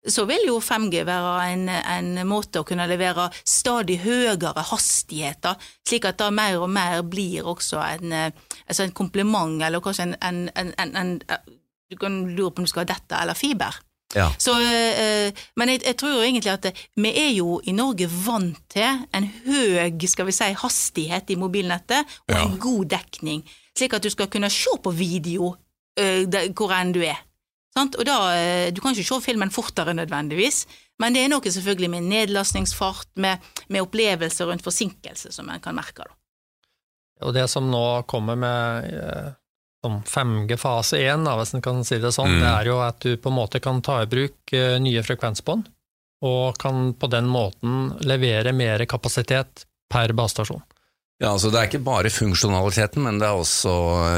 så 0.08 0.24
vil 0.30 0.46
jo 0.48 0.60
5G 0.64 1.02
være 1.08 1.32
en, 1.52 1.66
en 1.70 2.28
måte 2.30 2.62
å 2.62 2.68
kunne 2.68 2.86
levere 2.88 3.28
stadig 3.44 4.00
høyere 4.06 4.64
hastigheter, 4.70 5.58
slik 5.88 6.08
at 6.08 6.22
det 6.22 6.30
mer 6.36 6.62
og 6.62 6.70
mer 6.72 7.02
blir 7.04 7.48
også 7.48 7.82
en, 7.84 8.14
eh, 8.16 8.32
altså 8.68 8.86
en 8.88 8.96
kompliment, 8.96 9.60
eller 9.68 9.84
kanskje 9.84 10.08
en, 10.12 10.16
en, 10.22 10.46
en, 10.56 10.74
en, 10.80 10.96
en 10.96 11.20
Du 11.88 11.96
kan 11.96 12.26
lure 12.36 12.52
på 12.52 12.60
om 12.60 12.66
du 12.66 12.70
skal 12.70 12.84
ha 12.84 12.90
dette 12.90 13.16
eller 13.16 13.38
fiber. 13.38 13.76
Ja. 14.16 14.30
Så, 14.40 14.54
eh, 14.60 15.32
men 15.60 15.70
jeg, 15.72 15.82
jeg 15.86 15.98
tror 16.00 16.14
jo 16.16 16.24
egentlig 16.24 16.52
at 16.54 16.66
eh, 16.70 16.82
vi 16.96 17.12
er 17.12 17.32
jo 17.36 17.60
i 17.68 17.74
Norge 17.76 18.08
vant 18.12 18.60
til 18.72 19.04
en 19.16 19.28
høy 19.46 20.08
skal 20.08 20.28
vi 20.30 20.36
si, 20.36 20.52
hastighet 20.56 21.32
i 21.32 21.40
mobilnettet 21.40 22.08
og 22.28 22.36
Ja. 22.36 22.44
en 22.46 22.58
god 22.60 22.86
dekning, 22.96 23.44
slik 23.78 23.94
at 23.98 24.04
du 24.06 24.10
skal 24.14 24.28
kunne 24.34 24.50
se 24.54 24.74
på 24.84 24.92
video 24.94 25.56
eh, 25.98 26.26
der- 26.30 26.50
hvor 26.54 26.72
enn 26.76 26.92
du 26.94 27.02
er. 27.06 27.18
Sant? 27.78 27.96
Og 28.00 28.06
da, 28.06 28.18
eh, 28.36 28.72
Du 28.72 28.82
kan 28.82 28.94
ikke 28.94 29.06
se 29.06 29.22
filmen 29.22 29.50
fortere 29.54 29.94
nødvendigvis, 29.94 30.66
men 31.00 31.14
det 31.14 31.24
er 31.24 31.30
noe 31.30 31.42
selvfølgelig 31.42 31.90
med 31.90 32.04
nedlastningsfart, 32.10 33.08
med, 33.18 33.40
med 33.70 33.82
opplevelser 33.86 34.46
rundt 34.50 34.64
forsinkelse 34.66 35.32
som 35.32 35.50
en 35.50 35.60
kan 35.60 35.76
merke. 35.76 36.04
da. 36.06 36.14
Og 37.26 37.34
det 37.34 37.48
som 37.50 37.70
nå 37.72 38.04
kommer 38.08 38.36
med 38.38 38.94
eh, 38.94 39.32
som 39.84 40.02
5G 40.04 40.58
fase 40.58 40.98
1, 41.02 41.24
da, 41.26 41.36
hvis 41.38 41.54
en 41.56 41.62
kan 41.62 41.84
si 41.86 41.98
det 42.02 42.12
sånn, 42.14 42.30
Mm. 42.38 42.40
det 42.42 42.50
er 42.50 42.66
jo 42.66 42.80
at 42.82 43.00
du 43.00 43.18
på 43.18 43.30
en 43.30 43.38
måte 43.38 43.62
kan 43.62 43.82
ta 43.82 44.02
i 44.02 44.06
bruk 44.10 44.52
nye 44.82 45.02
frekvensbånd, 45.06 45.68
og 46.24 46.58
kan 46.58 46.94
på 46.94 47.10
den 47.10 47.26
måten 47.30 47.92
levere 48.02 48.54
mer 48.54 48.80
kapasitet 48.90 49.66
per 49.90 50.14
basestasjon. 50.18 50.64
Ja, 51.20 51.32
altså 51.34 51.50
Det 51.50 51.58
er 51.60 51.68
ikke 51.72 51.82
bare 51.86 52.12
funksjonaliteten, 52.14 53.02
men 53.02 53.18
det 53.18 53.26
er 53.26 53.34
også 53.40 53.72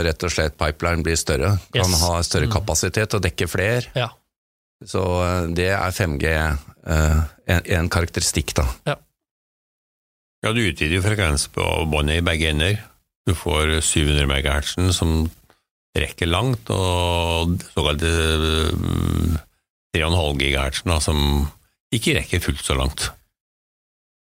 rett 0.03 0.23
og 0.27 0.31
slett 0.33 0.57
pipeline 0.59 1.03
blir 1.05 1.15
større. 1.15 1.53
Kan 1.71 1.85
Yes. 1.93 2.01
ha 2.01 2.21
større 2.27 2.47
Mm. 2.49 2.51
kapasitet 2.57 3.13
og 3.15 3.21
dekke 3.23 3.47
flere. 3.47 3.85
Ja. 3.95 4.09
Så 4.85 4.99
eh, 5.23 5.47
det 5.55 5.69
er 5.71 5.91
5G 5.95 6.25
eh, 6.27 7.21
en, 7.47 7.61
en 7.79 7.89
karakteristikk, 7.89 8.53
da. 8.59 8.67
Ja, 10.43 10.53
du 10.55 10.59
utvider 10.63 10.95
jo 10.95 11.01
frekvens 11.03 11.47
på 11.51 11.63
båndet 11.91 12.17
i 12.19 12.25
begge 12.25 12.49
ender. 12.51 12.77
Du 13.27 13.33
får 13.35 13.79
700 13.83 14.27
MHz 14.27 14.75
som 14.95 15.29
rekker 15.97 16.27
langt, 16.31 16.69
og 16.71 17.57
såkalte 17.75 18.07
mm, 18.75 19.37
3,5 19.95 20.37
GHz 20.39 20.83
som 21.03 21.47
ikke 21.91 22.15
rekker 22.19 22.39
fullt 22.43 22.63
så 22.63 22.75
langt. 22.77 23.09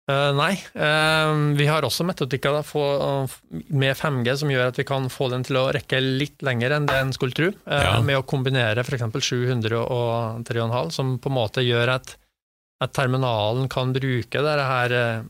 Eh, 0.09 0.31
nei, 0.33 0.55
Uh, 0.73 1.53
vi 1.59 1.67
har 1.69 1.85
også 1.85 2.05
metodikker 2.09 2.63
få- 2.65 3.29
med 3.69 3.95
5G 3.97 4.37
som 4.41 4.49
gjør 4.49 4.69
at 4.71 4.79
vi 4.81 4.85
kan 4.89 5.05
få 5.13 5.29
den 5.31 5.43
til 5.45 5.57
å 5.61 5.67
rekke 5.75 6.01
litt 6.01 6.41
lenger 6.41 6.73
enn 6.79 6.87
det 6.89 6.97
en 6.97 7.13
skulle 7.13 7.35
tro, 7.37 7.49
eh, 7.67 7.83
Ja. 7.85 8.01
med 8.01 8.17
å 8.17 8.25
kombinere 8.25 8.79
f.eks. 8.81 9.03
700 9.21 9.77
og 9.85 10.45
3,5, 10.49 10.91
som 10.93 11.19
på 11.19 11.29
en 11.29 11.35
måte 11.37 11.61
gjør 11.61 11.93
at, 11.97 12.17
at 12.81 12.93
terminalen 12.95 13.69
kan 13.69 13.93
bruke 13.93 14.31
dette 14.41 14.65
her 14.65 14.93
eh, 14.93 15.23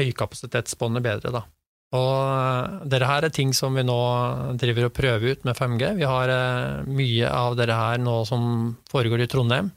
høykapasitetsbåndet 0.00 1.02
bedre. 1.04 1.30
Da. 1.32 1.42
Og 1.94 2.80
eh, 2.82 2.88
dette 2.90 3.06
her 3.06 3.22
er 3.28 3.30
ting 3.30 3.52
som 3.54 3.74
vi 3.78 3.84
nå 3.86 3.98
driver 4.58 4.88
og 4.88 4.94
prøver 4.96 5.30
ut 5.36 5.44
med 5.46 5.56
5G. 5.56 5.94
Vi 6.00 6.08
har 6.10 6.28
eh, 6.28 6.82
mye 6.90 7.30
av 7.30 7.54
dette 7.60 7.76
her 7.78 7.98
nå 8.02 8.24
som 8.26 8.76
foregår 8.90 9.22
i 9.22 9.30
Trondheim. 9.30 9.70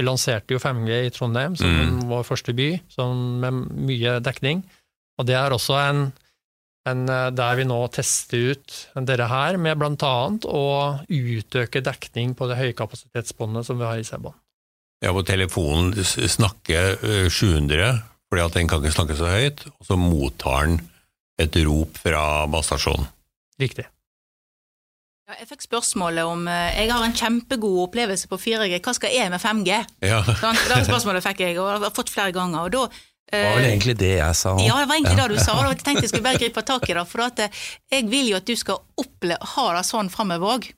Vi 0.00 0.06
lanserte 0.08 0.56
jo 0.56 0.60
5G 0.62 0.96
i 1.06 1.12
Trondheim 1.12 1.56
som 1.60 1.68
Mm. 1.68 2.08
vår 2.08 2.24
første 2.24 2.54
by, 2.56 2.70
som 2.88 3.40
med 3.42 3.52
mye 3.84 4.16
dekning. 4.24 4.62
Og 5.20 5.26
det 5.28 5.36
er 5.36 5.52
også 5.52 5.76
en, 5.76 6.06
en 6.88 7.02
eh, 7.12 7.30
der 7.36 7.58
vi 7.60 7.66
nå 7.68 7.80
tester 7.92 8.54
ut 8.54 8.78
dette 8.96 9.26
her, 9.28 9.58
med 9.60 9.76
annet 9.76 10.46
å 10.48 11.00
utøke 11.12 11.82
dekning 11.84 12.32
på 12.34 12.48
det 12.48 12.56
høykapasitetsbåndet 12.62 13.68
som 13.68 13.76
vi 13.78 13.84
har 13.84 14.00
i 14.00 14.06
C-bånd. 14.08 14.38
Ja, 15.04 15.12
på 15.16 15.22
telefonen 15.24 15.92
snakker 16.00 16.96
700, 17.28 18.02
fordi 18.28 18.42
at 18.44 18.56
den 18.56 18.68
kan 18.68 18.80
ikke 18.82 18.96
snakke 18.96 19.16
så 19.16 19.28
høyt, 19.32 19.66
og 19.78 19.86
så 19.88 19.96
mottar 20.00 20.66
den 20.66 20.80
et 21.40 21.56
rop 21.64 21.96
fra 21.96 22.46
basestasjonen. 22.52 23.06
Riktig. 23.60 23.86
Ja, 25.30 25.36
jeg 25.38 25.46
fikk 25.46 25.60
spørsmålet 25.62 26.26
om 26.26 26.48
eh, 26.50 26.72
Jeg 26.80 26.90
har 26.90 27.04
en 27.06 27.12
kjempegod 27.14 27.76
opplevelse 27.84 28.26
på 28.26 28.38
4G, 28.40 28.80
hva 28.82 28.94
skal 28.96 29.12
jeg 29.14 29.30
med 29.30 29.38
5G? 29.38 29.76
Ja, 30.02 30.24
Sant? 30.42 30.58
Det 30.66 30.80
spørsmålet 30.88 31.22
fikk 31.22 31.44
jeg, 31.44 31.54
og 31.60 31.68
jeg 31.70 31.84
har 31.84 31.94
fått 31.94 32.10
flere 32.10 32.34
ganger. 32.34 32.64
Og 32.66 32.72
da 32.74 32.82
Det 33.30 33.44
var 33.44 33.54
vel 33.60 33.68
eh, 33.68 33.70
egentlig 33.76 33.94
det 34.00 34.10
jeg 34.16 34.38
sa. 34.40 34.56
Ja, 34.58 34.80
det 34.80 34.88
var 34.90 34.98
egentlig 34.98 35.20
det 35.20 35.28
du 35.30 35.38
sa. 35.38 35.54
og 35.60 35.70
Jeg 35.70 35.84
tenkte 35.84 36.02
jeg 36.08 36.10
skulle 36.10 36.26
bare 36.26 36.40
gripe 36.42 36.66
tak 36.66 36.88
i 36.90 36.98
det. 36.98 37.06
For 37.12 37.22
at 37.28 37.44
eh, 37.46 37.62
jeg 37.94 38.10
vil 38.10 38.32
jo 38.32 38.40
at 38.40 38.50
du 38.50 38.56
skal 38.58 38.82
ha 39.54 39.70
det 39.78 39.86
sånn 39.86 40.10
framover 40.10 40.56
òg. 40.56 40.70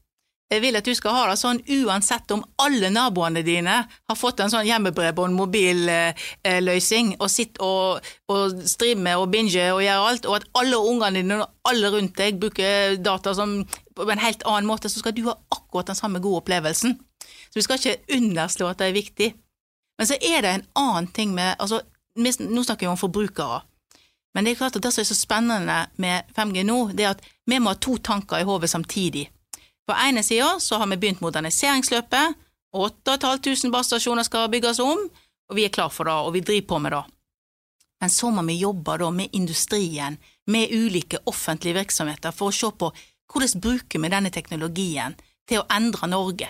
Jeg 0.52 0.60
vil 0.60 0.76
at 0.76 0.84
du 0.84 0.92
skal 0.92 1.14
ha 1.16 1.22
det 1.30 1.38
sånn 1.40 1.62
uansett 1.64 2.32
om 2.34 2.42
alle 2.60 2.90
naboene 2.92 3.40
dine 3.46 3.76
har 3.88 4.18
fått 4.20 4.42
en 4.44 4.52
sånn 4.52 4.66
hjemmebredbånd 4.68 5.32
mobilløsning 5.38 7.14
og 7.16 7.30
sitter 7.32 7.64
og, 7.64 8.10
og 8.28 8.60
streamer 8.68 9.22
og 9.22 9.30
binger 9.32 9.72
og 9.72 9.80
gjør 9.86 10.10
alt, 10.10 10.28
og 10.28 10.36
at 10.42 10.50
alle 10.60 10.76
ungene 10.92 11.22
dine 11.22 11.38
og 11.40 11.72
alle 11.72 11.92
rundt 11.94 12.20
deg 12.20 12.36
bruker 12.42 12.98
data 13.00 13.32
som, 13.38 13.62
på 13.96 14.10
en 14.10 14.22
helt 14.22 14.42
annen 14.48 14.68
måte, 14.68 14.90
så 14.90 15.02
skal 15.02 15.14
du 15.16 15.24
ha 15.28 15.36
akkurat 15.54 15.90
den 15.92 15.98
samme 15.98 16.20
gode 16.22 16.42
opplevelsen. 16.42 16.96
Så 17.50 17.58
vi 17.58 17.62
skal 17.62 17.78
ikke 17.78 18.16
underslå 18.18 18.70
at 18.70 18.80
det 18.80 18.88
er 18.88 18.96
viktig. 18.96 19.32
Men 19.98 20.08
så 20.08 20.16
er 20.20 20.42
det 20.42 20.54
en 20.54 20.66
annen 20.78 21.10
ting 21.12 21.34
med 21.34 21.56
altså, 21.58 21.82
Nå 22.12 22.60
snakker 22.60 22.84
vi 22.84 22.90
om 22.90 22.98
forbrukere. 23.00 23.62
Men 24.34 24.44
det 24.44 24.52
er 24.52 24.58
klart 24.60 24.76
at 24.76 24.84
det 24.84 24.90
som 24.92 25.00
er 25.00 25.06
så 25.08 25.16
spennende 25.16 25.76
med 25.96 26.28
5G 26.36 26.64
nå, 26.68 26.78
det 26.92 27.06
er 27.06 27.14
at 27.14 27.22
vi 27.48 27.56
må 27.56 27.72
ha 27.72 27.78
to 27.80 27.96
tanker 28.04 28.42
i 28.42 28.44
hodet 28.44 28.68
samtidig. 28.68 29.30
På 29.88 29.96
ene 29.96 30.22
sida 30.22 30.58
så 30.60 30.76
har 30.80 30.90
vi 30.90 30.98
begynt 31.00 31.22
moderniseringsløpet. 31.24 32.36
8500 32.72 33.72
basestasjoner 33.72 34.28
skal 34.28 34.50
bygges 34.52 34.78
om, 34.84 35.08
og 35.48 35.56
vi 35.56 35.64
er 35.64 35.72
klar 35.72 35.88
for 35.92 36.08
det, 36.08 36.12
og 36.12 36.32
vi 36.32 36.40
driver 36.40 36.68
på 36.68 36.78
med 36.84 36.92
det. 36.92 37.02
Men 38.00 38.10
så 38.10 38.30
må 38.30 38.42
vi 38.42 38.58
jobbe 38.58 38.96
da 38.98 39.10
med 39.14 39.28
industrien, 39.32 40.16
med 40.46 40.72
ulike 40.72 41.20
offentlige 41.24 41.76
virksomheter, 41.76 42.32
for 42.32 42.50
å 42.50 42.56
se 42.56 42.70
på 42.78 42.88
hvordan 43.32 43.62
bruker 43.64 44.02
vi 44.02 44.10
denne 44.12 44.30
teknologien 44.34 45.16
til 45.48 45.62
å 45.62 45.68
endre 45.72 46.08
Norge, 46.10 46.48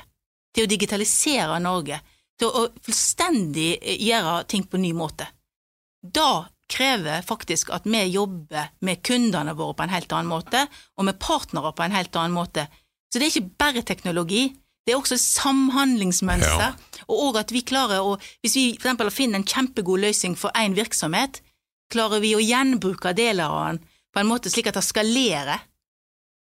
til 0.54 0.66
å 0.66 0.70
digitalisere 0.70 1.60
Norge, 1.62 2.00
til 2.38 2.48
å 2.50 2.66
fullstendig 2.82 3.70
eh, 3.80 4.00
gjøre 4.02 4.42
ting 4.50 4.64
på 4.66 4.78
en 4.78 4.84
ny 4.86 4.92
måte. 4.96 5.28
Da 6.02 6.46
krever 6.72 7.22
faktisk 7.22 7.70
at 7.74 7.84
vi 7.84 8.00
jobber 8.14 8.70
med 8.80 9.02
kundene 9.04 9.54
våre 9.54 9.76
på 9.76 9.84
en 9.84 9.92
helt 9.92 10.12
annen 10.12 10.30
måte, 10.32 10.66
og 10.96 11.06
med 11.08 11.20
partnere 11.20 11.72
på 11.76 11.84
en 11.84 11.94
helt 11.94 12.16
annen 12.16 12.34
måte. 12.36 12.66
Så 13.12 13.20
det 13.20 13.28
er 13.28 13.34
ikke 13.34 13.56
bare 13.60 13.82
teknologi, 13.86 14.48
det 14.82 14.94
er 14.94 14.98
også 14.98 15.18
samhandlingsmønster, 15.20 16.72
Ja. 16.72 17.02
og 17.06 17.20
òg 17.28 17.36
at 17.40 17.52
vi 17.52 17.62
klarer 17.62 18.00
å 18.02 18.18
Hvis 18.42 18.56
vi 18.56 18.64
for 18.78 18.88
eksempel 18.88 19.10
finner 19.10 19.38
en 19.38 19.44
kjempegod 19.46 20.00
løsning 20.00 20.34
for 20.36 20.50
én 20.58 20.74
virksomhet, 20.74 21.40
klarer 21.92 22.20
vi 22.20 22.34
å 22.34 22.40
gjenbruke 22.42 23.14
deler 23.14 23.44
av 23.44 23.66
den 23.66 23.78
på 24.12 24.20
en 24.20 24.26
måte 24.26 24.50
slik 24.50 24.66
at 24.66 24.74
det 24.74 24.82
skalerer. 24.84 25.60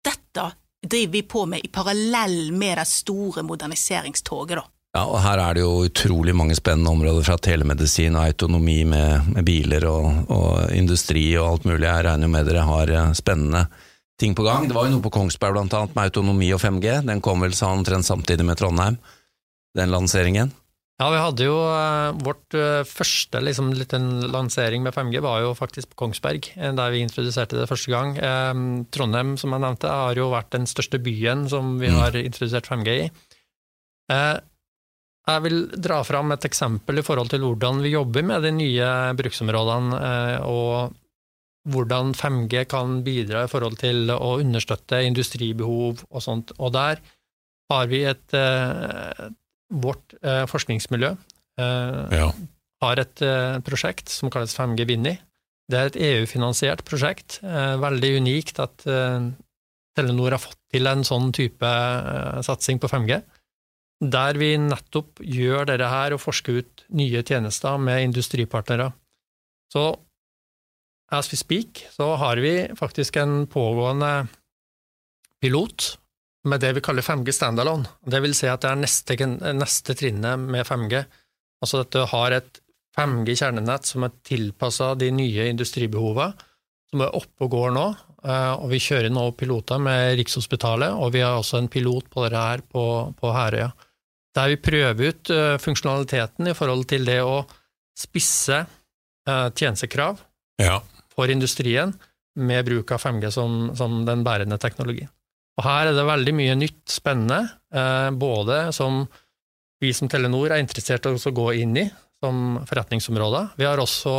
Dette 0.03 0.49
driver 0.83 1.13
vi 1.13 1.23
på 1.23 1.47
med 1.47 1.65
i 1.65 1.71
parallell 1.73 2.53
med 2.53 2.79
det 2.79 2.87
store 2.91 3.45
moderniseringstoget, 3.47 4.59
da. 4.59 4.65
Ja, 4.93 5.07
og 5.09 5.23
her 5.25 5.41
er 5.41 5.57
det 5.57 5.63
jo 5.63 5.87
utrolig 5.87 6.35
mange 6.37 6.53
spennende 6.59 6.91
områder, 6.93 7.25
fra 7.25 7.39
telemedisin 7.41 8.17
og 8.19 8.27
autonomi 8.27 8.83
med, 8.85 9.31
med 9.33 9.47
biler 9.47 9.87
og, 9.89 10.27
og 10.29 10.75
industri 10.77 11.31
og 11.41 11.47
alt 11.47 11.65
mulig. 11.71 11.87
Jeg 11.87 12.05
regner 12.05 12.29
jo 12.29 12.33
med 12.35 12.51
dere 12.51 12.67
har 12.69 12.93
eh, 12.93 13.15
spennende 13.17 13.63
ting 14.21 14.37
på 14.37 14.45
gang. 14.45 14.69
Det 14.69 14.77
var 14.77 14.91
jo 14.91 14.99
noe 14.99 15.05
på 15.07 15.15
Kongsberg 15.15 15.57
blant 15.57 15.79
annet 15.79 15.97
med 15.97 16.11
autonomi 16.11 16.51
og 16.53 16.61
5G. 16.61 16.99
Den 17.09 17.25
kom 17.25 17.41
vel 17.41 17.57
sånn 17.57 17.81
omtrent 17.81 18.05
samtidig 18.05 18.45
med 18.45 18.61
Trondheim, 18.61 19.01
den 19.79 19.95
lanseringen. 19.95 20.53
Ja, 21.01 21.09
vi 21.11 21.19
hadde 21.19 21.47
jo 21.49 21.57
eh, 21.67 22.13
vårt 22.23 22.55
eh, 22.55 22.85
første 22.87 23.41
liksom, 23.43 23.73
liten 23.75 24.05
lansering 24.31 24.85
med 24.85 24.95
5G 24.95 25.23
var 25.25 25.41
jo 25.43 25.55
faktisk 25.59 25.95
på 25.95 25.99
Kongsberg, 26.05 26.47
eh, 26.55 26.71
der 26.79 26.93
vi 26.95 27.01
introduserte 27.03 27.59
det 27.59 27.67
første 27.71 27.91
gang. 27.91 28.15
Trondheim, 28.95 29.35
som 29.41 29.55
jeg 29.57 29.65
nevnte, 29.65 29.91
har 29.91 30.21
jo 30.21 30.29
vært 30.31 30.53
den 30.55 30.69
største 30.71 31.01
byen 31.03 31.49
som 31.51 31.79
vi 31.81 31.89
Mm. 31.91 31.99
har 31.99 32.19
introdusert 32.21 32.69
5G 32.71 32.97
i. 33.07 33.11
Jeg 34.13 35.43
vil 35.43 35.69
dra 35.79 36.03
fram 36.05 36.33
et 36.35 36.45
eksempel 36.45 36.99
i 36.99 37.03
forhold 37.07 37.31
til 37.31 37.41
hvordan 37.41 37.81
vi 37.83 37.95
jobber 37.95 38.23
med 38.27 38.43
de 38.43 38.51
nye 38.53 38.89
bruksområdene, 39.15 40.43
og 40.43 40.93
hvordan 41.71 42.13
5G 42.13 42.65
kan 42.69 43.03
bidra 43.07 43.45
i 43.45 43.51
forhold 43.51 43.79
til 43.79 44.11
å 44.11 44.39
understøtte 44.43 44.99
industribehov 45.07 46.03
og 46.11 46.23
sånt. 46.23 46.51
Og 46.59 46.73
der 46.75 46.99
har 47.71 47.87
vi 47.87 48.03
et 48.05 48.35
vårt 49.73 50.15
eh, 50.21 50.45
forskningsmiljø 50.51 51.13
eh, 51.13 52.17
ja. 52.19 52.29
har 52.85 53.03
et 53.03 53.23
eh, 53.25 53.59
prosjekt 53.65 54.13
som 54.13 54.33
kalles 54.33 54.55
5G 54.59 54.87
Vinni. 54.89 55.17
Det 55.71 55.79
er 55.79 55.91
et 55.91 56.01
EU-finansiert 56.11 56.85
prosjekt. 56.89 57.41
Eh, 57.45 57.77
veldig 57.81 58.13
unikt 58.21 58.61
at 58.63 58.85
eh, 58.91 59.31
Telenor 59.97 60.37
har 60.37 60.43
fått 60.43 60.59
til 60.73 60.89
en 60.89 61.05
sånn 61.07 61.31
type 61.37 61.69
eh, 61.69 62.41
satsing 62.45 62.81
på 62.83 62.91
5G. 62.93 63.21
Der 64.13 64.39
vi 64.41 64.55
nettopp 64.59 65.23
gjør 65.23 65.69
dette 65.71 65.89
her 65.89 66.17
og 66.17 66.23
forsker 66.25 66.63
ut 66.63 66.87
nye 66.99 67.23
tjenester 67.23 67.79
med 67.79 68.09
industripartnere. 68.09 68.91
Så 69.73 69.93
as 71.13 71.29
we 71.31 71.39
speak, 71.39 71.85
så 71.93 72.15
har 72.19 72.41
vi 72.43 72.55
faktisk 72.77 73.17
en 73.21 73.45
pågående 73.47 74.27
pilot 75.43 75.93
med 76.49 76.61
det 76.61 76.73
vi 76.77 76.83
kaller 76.83 77.05
5G 77.07 77.33
standalone. 77.37 77.87
Det 78.03 78.21
vil 78.25 78.35
si 78.35 78.49
at 78.51 78.65
det 78.65 78.71
er 78.73 78.81
neste, 78.81 79.17
neste 79.55 79.95
trinnet 79.99 80.41
med 80.43 80.67
5G. 80.67 81.05
Altså 81.63 81.83
at 81.85 81.93
du 81.95 82.03
har 82.11 82.35
et 82.35 82.59
5G-kjernenett 82.99 83.87
som 83.89 84.05
er 84.05 84.17
tilpassa 84.27 84.93
de 84.99 85.11
nye 85.15 85.47
industribehovene, 85.53 86.35
som 86.93 87.05
er 87.07 87.15
oppe 87.17 87.47
og 87.47 87.55
går 87.55 87.71
nå. 87.73 87.87
eh, 88.27 88.53
Og 88.59 88.69
vi 88.75 88.83
kjører 88.83 89.09
nå 89.15 89.31
piloter 89.39 89.81
med 89.81 90.17
Rikshospitalet, 90.19 90.93
og 90.93 91.15
vi 91.15 91.23
har 91.25 91.39
også 91.39 91.63
en 91.63 91.71
pilot 91.73 92.11
på 92.13 92.27
det 92.27 92.37
her 92.37 92.61
på, 92.69 92.85
på 93.17 93.33
Herøya. 93.33 93.71
Der 94.37 94.49
vi 94.49 94.61
prøver 94.61 95.09
ut 95.09 95.31
eh, 95.31 95.57
funksjonaliteten 95.61 96.51
i 96.51 96.57
forhold 96.59 96.85
til 96.91 97.07
det 97.09 97.21
å 97.25 97.43
spisse 97.97 98.59
eh, 98.59 99.49
tjenestekrav 99.55 100.21
ja. 100.61 100.81
for 101.13 101.33
industrien 101.33 101.95
med 102.37 102.65
bruk 102.67 102.93
av 102.93 103.01
5G 103.01 103.31
som, 103.31 103.59
som 103.77 104.03
den 104.09 104.25
bærende 104.25 104.59
teknologien. 104.61 105.09
Og 105.61 105.67
her 105.67 105.91
er 105.91 105.97
det 105.97 106.07
veldig 106.09 106.35
mye 106.37 106.55
nytt, 106.57 106.85
spennende, 106.89 107.43
eh, 107.75 108.09
både 108.17 108.65
som 108.73 109.03
vi 109.83 109.93
som 109.93 110.09
Telenor 110.09 110.53
er 110.55 110.63
interessert 110.63 111.07
i 111.07 111.13
å 111.13 111.35
gå 111.35 111.49
inn 111.61 111.77
i 111.77 111.91
som 112.23 112.61
forretningsområder. 112.69 113.57
Vi 113.59 113.67
har 113.67 113.81
også 113.83 114.15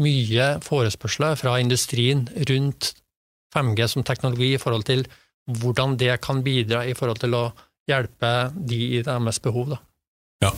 mye 0.00 0.46
forespørsler 0.64 1.36
fra 1.40 1.58
industrien 1.60 2.24
rundt 2.48 2.94
5G 3.54 3.88
som 3.88 4.04
teknologi 4.04 4.54
i 4.54 4.60
forhold 4.60 4.86
til 4.88 5.04
hvordan 5.46 5.96
det 6.00 6.16
kan 6.24 6.42
bidra 6.44 6.82
i 6.88 6.94
forhold 6.96 7.20
til 7.22 7.36
å 7.38 7.44
hjelpe 7.86 8.32
de 8.56 8.80
i 8.98 9.02
deres 9.06 9.38
behov. 9.44 9.76
Da. 9.76 9.78
Ja. 10.46 10.52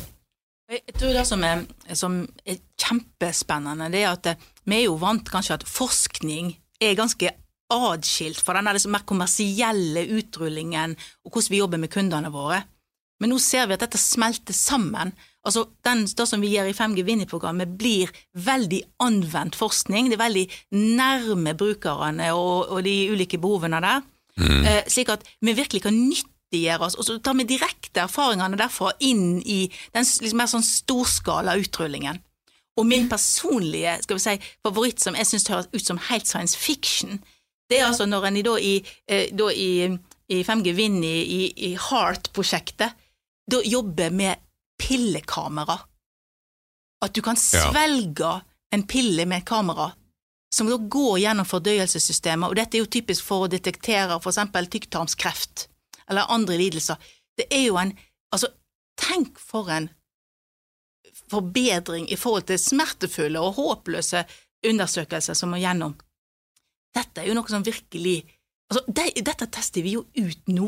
Jeg 0.69 0.97
tror 1.01 1.13
det 1.17 1.27
som 1.29 1.45
er, 1.45 1.65
som 1.97 2.17
er 2.45 2.59
kjempespennende, 2.81 3.91
det 3.93 4.03
er 4.05 4.11
at 4.13 4.49
vi 4.69 4.83
er 4.83 4.87
jo 4.87 4.99
vant 5.01 5.29
kanskje 5.33 5.59
at 5.59 5.69
forskning 5.69 6.53
er 6.81 6.97
ganske 6.99 7.33
adskilt 7.73 8.41
fra 8.41 8.57
den 8.57 8.71
liksom 8.73 8.95
mer 8.95 9.05
kommersielle 9.09 10.07
utrullingen 10.19 10.97
og 11.25 11.33
hvordan 11.33 11.53
vi 11.53 11.63
jobber 11.63 11.83
med 11.83 11.93
kundene 11.93 12.33
våre. 12.33 12.63
Men 13.19 13.33
nå 13.33 13.41
ser 13.43 13.67
vi 13.67 13.75
at 13.75 13.83
dette 13.83 13.99
smelter 13.99 14.55
sammen. 14.55 15.11
Altså, 15.47 15.65
den, 15.85 16.05
Det 16.07 16.27
som 16.29 16.41
vi 16.41 16.53
gjør 16.55 16.71
i 16.71 16.77
5G 16.77 17.03
Vinni-programmet, 17.07 17.77
blir 17.79 18.11
veldig 18.35 18.83
anvendt 19.03 19.59
forskning. 19.59 20.11
Det 20.11 20.19
er 20.19 20.25
veldig 20.25 20.47
nærme 20.99 21.55
brukerne 21.59 22.33
og, 22.35 22.69
og 22.71 22.85
de 22.85 23.11
ulike 23.11 23.41
behovene 23.43 23.81
der. 23.83 24.05
Mm. 24.39 24.65
Eh, 24.65 24.83
slik 24.87 25.11
at 25.11 25.25
vi 25.43 25.57
virkelig 25.59 25.83
kan 25.83 25.97
nyttiggjøre 25.99 26.87
oss, 26.87 26.95
og 26.95 27.05
så 27.05 27.19
tar 27.19 27.35
vi 27.41 27.49
direkte 27.49 28.05
erfaringene 28.05 28.59
derfra 28.61 28.93
inn 29.03 29.41
i 29.43 29.65
den 29.95 30.07
liksom 30.07 30.39
mer 30.39 30.51
sånn 30.53 30.67
storskala 30.67 31.57
utrullingen. 31.59 32.23
Og 32.79 32.87
min 32.87 33.09
personlige 33.11 33.97
skal 34.05 34.19
vi 34.19 34.23
si, 34.23 34.37
favoritt, 34.63 35.03
som 35.03 35.17
jeg 35.19 35.27
syns 35.27 35.49
høres 35.51 35.67
ut 35.73 35.83
som 35.83 35.99
helt 36.13 36.31
science 36.31 36.55
fiction, 36.55 37.19
det 37.69 37.79
er 37.79 37.89
altså 37.89 38.07
når 38.09 38.29
en 38.29 38.41
da 38.47 38.55
i, 38.61 38.75
eh, 39.07 39.29
da 39.37 39.51
i, 39.53 39.71
i 40.29 40.43
5G 40.45 40.73
Vind 40.77 41.05
i, 41.05 41.53
i 41.69 41.75
Heart-prosjektet, 41.77 42.97
da 43.49 43.63
jobber 43.65 44.11
med 44.11 44.45
pillekamera. 44.81 45.79
At 47.05 47.15
du 47.15 47.23
kan 47.23 47.37
svelge 47.37 48.41
en 48.75 48.85
pille 48.89 49.27
med 49.27 49.43
et 49.43 49.49
kamera 49.49 49.93
som 50.55 50.69
da 50.71 50.77
går 50.77 51.19
gjennom 51.21 51.47
fordøyelsessystemet, 51.47 52.49
og 52.49 52.57
dette 52.57 52.79
er 52.79 52.83
jo 52.83 52.91
typisk 52.91 53.27
for 53.27 53.45
å 53.45 53.51
detektere 53.53 54.17
for 54.17 54.33
eksempel 54.33 54.69
tykktarmskreft 54.73 55.69
eller 56.09 56.33
andre 56.33 56.57
lidelser. 56.57 56.97
Det 57.37 57.51
er 57.53 57.69
jo 57.69 57.81
en 57.81 57.97
Altså, 58.29 58.51
tenk 59.01 59.39
for 59.41 59.71
en 59.73 59.87
forbedring 61.31 62.11
i 62.13 62.17
forhold 62.21 62.45
til 62.51 62.59
smertefulle 62.61 63.41
og 63.41 63.55
håpløse 63.57 64.21
undersøkelser 64.69 65.39
som 65.39 65.55
må 65.55 65.61
gjennom. 65.63 65.95
Dette 66.97 67.23
er 67.23 67.31
jo 67.31 67.37
noe 67.39 67.51
som 67.51 67.67
virkelig 67.67 68.21
Altså, 68.69 68.83
det, 68.93 69.05
dette 69.25 69.47
tester 69.49 69.81
vi 69.81 69.95
jo 69.95 70.03
ut 70.13 70.51
nå. 70.53 70.67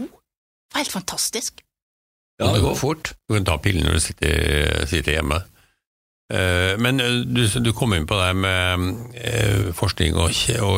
Helt 0.72 0.88
fantastisk. 0.88 1.58
Ja, 2.40 2.48
det 2.54 2.62
går 2.64 2.78
fort. 2.78 3.10
Du 3.28 3.34
kan 3.34 3.44
ta 3.44 3.58
pillen 3.60 3.84
når 3.84 3.98
du 3.98 4.00
sitter, 4.00 4.86
sitter 4.88 5.18
hjemme. 5.18 5.42
Eh, 6.32 6.78
men 6.80 7.00
eh, 7.02 7.20
du, 7.26 7.42
du, 7.60 7.72
kom 7.76 7.94
inn 7.96 8.06
på 8.08 8.16
det 8.16 8.30
med 8.38 8.86
eh, 9.18 9.70
forskning 9.76 10.16
og, 10.16 10.32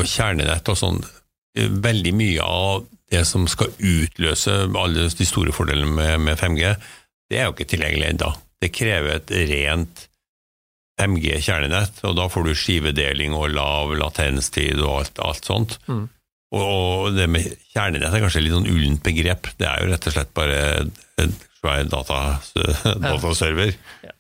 kjernenett 0.09 0.71
og 0.73 0.81
sånn. 0.81 1.03
Veldig 1.55 2.15
mye 2.17 2.43
av 2.43 2.87
det 3.13 3.27
som 3.29 3.45
skal 3.51 3.75
utløse 3.77 4.55
alle 4.67 5.07
de 5.13 5.29
store 5.29 5.53
fordelene 5.53 5.93
med, 5.93 6.23
med 6.25 6.41
5G, 6.41 6.73
det 7.29 7.39
er 7.39 7.47
jo 7.47 7.55
ikke 7.55 7.69
tilgjengelig 7.75 8.09
ennå. 8.15 8.33
Det 8.63 8.73
krever 8.73 9.19
et 9.19 9.35
rent 9.53 10.07
5G-kjernenett, 11.01 12.03
og 12.07 12.17
da 12.19 12.27
får 12.31 12.49
du 12.49 12.57
skivedeling 12.59 13.37
og 13.37 13.55
lav 13.55 13.95
latenstid 13.97 14.81
og 14.83 14.99
alt, 15.01 15.23
alt 15.25 15.49
sånt. 15.49 15.79
Mm. 15.89 16.05
Og, 16.53 17.13
det 17.17 17.29
med 17.33 17.49
kjernenett 17.73 18.13
er 18.13 18.25
kanskje 18.25 18.43
litt 18.45 18.53
sånn 18.53 18.69
ullent 18.69 19.05
begrep. 19.05 19.55
Det 19.57 19.69
er 19.69 19.81
jo 19.81 19.93
rett 19.93 20.09
og 20.09 20.17
slett 20.17 20.35
bare 20.37 20.59
en 21.23 21.37
svær 21.63 21.87
data, 21.89 22.19
dataserver. 23.07 23.73
Ja. 24.05 24.13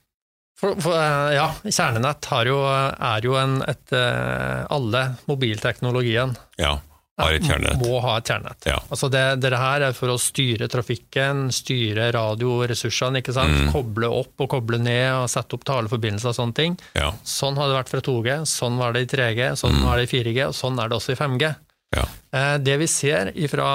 For, 0.62 0.78
for, 0.78 0.94
eh, 0.94 1.34
ja, 1.34 1.48
kjernenett 1.66 2.28
jo, 2.46 2.60
er 2.62 3.26
jo 3.26 3.34
en 3.34 3.56
et, 3.66 3.92
eh, 3.98 4.60
Alle 4.70 5.00
mobilteknologien 5.26 6.36
ja, 6.60 6.76
har 7.22 7.36
et 7.36 7.46
kjernenett. 7.46 7.82
må 7.82 8.00
ha 8.04 8.16
et 8.18 8.30
kjernenett. 8.30 8.68
Ja. 8.68 8.78
Altså 8.92 9.08
det, 9.12 9.24
det, 9.42 9.52
her 9.58 9.86
er 9.88 9.96
for 9.96 10.12
å 10.12 10.18
styre 10.20 10.68
trafikken, 10.72 11.46
styre 11.54 12.10
radioressursene, 12.16 13.22
ikke 13.22 13.34
sant? 13.36 13.56
Mm. 13.62 13.72
koble 13.74 14.10
opp 14.22 14.44
og 14.44 14.50
koble 14.54 14.80
ned 14.82 15.08
og 15.16 15.28
sette 15.32 15.58
opp 15.58 15.66
taleforbindelser 15.68 16.32
og 16.32 16.38
sånne 16.38 16.58
ting. 16.58 16.78
Ja. 16.98 17.10
Sånn 17.26 17.58
har 17.60 17.70
det 17.70 17.78
vært 17.80 17.92
fra 17.92 18.04
2G, 18.04 18.38
sånn 18.48 18.80
var 18.80 18.96
det 18.96 19.06
i 19.06 19.10
3G, 19.12 19.52
sånn 19.60 19.78
mm. 19.78 19.84
var 19.88 20.00
det 20.00 20.08
i 20.08 20.12
4G, 20.12 20.38
og 20.48 20.56
sånn 20.56 20.80
er 20.82 20.90
det 20.90 20.98
også 20.98 21.16
i 21.16 21.20
5G. 21.20 21.52
Ja. 21.96 22.06
Eh, 22.32 22.56
det 22.64 22.78
vi 22.80 22.88
ser 22.90 23.32
ifra, 23.36 23.68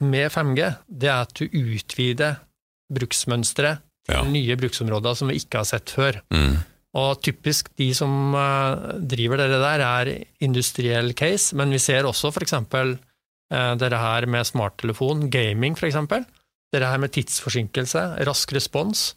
med 0.00 0.32
5G, 0.32 0.72
det 0.88 1.10
er 1.12 1.26
at 1.26 1.34
du 1.36 1.44
utvider 1.44 2.38
bruksmønstre 2.90 3.76
til 4.08 4.30
nye 4.32 4.56
bruksområder 4.58 5.18
som 5.18 5.30
vi 5.30 5.38
ikke 5.40 5.60
har 5.60 5.68
sett 5.68 5.92
før. 5.92 6.20
Mm. 6.34 6.56
Og 6.98 7.20
typisk 7.22 7.70
de 7.78 7.92
som 7.94 8.34
uh, 8.34 8.98
driver 9.06 9.44
det 9.44 9.60
der, 9.62 9.84
er 9.84 10.10
industriell 10.42 11.12
case, 11.14 11.54
men 11.56 11.70
vi 11.70 11.78
ser 11.78 12.08
også 12.08 12.32
for 12.34 12.42
eksempel 12.42 12.96
uh, 12.96 13.74
dette 13.78 14.00
her 14.00 14.26
med 14.26 14.48
smarttelefon, 14.48 15.28
gaming 15.30 15.78
eksempel. 15.78 16.26
Dette 16.74 16.90
her 16.90 16.98
med 17.02 17.14
tidsforsinkelse, 17.14 18.02
rask 18.26 18.54
respons. 18.56 19.12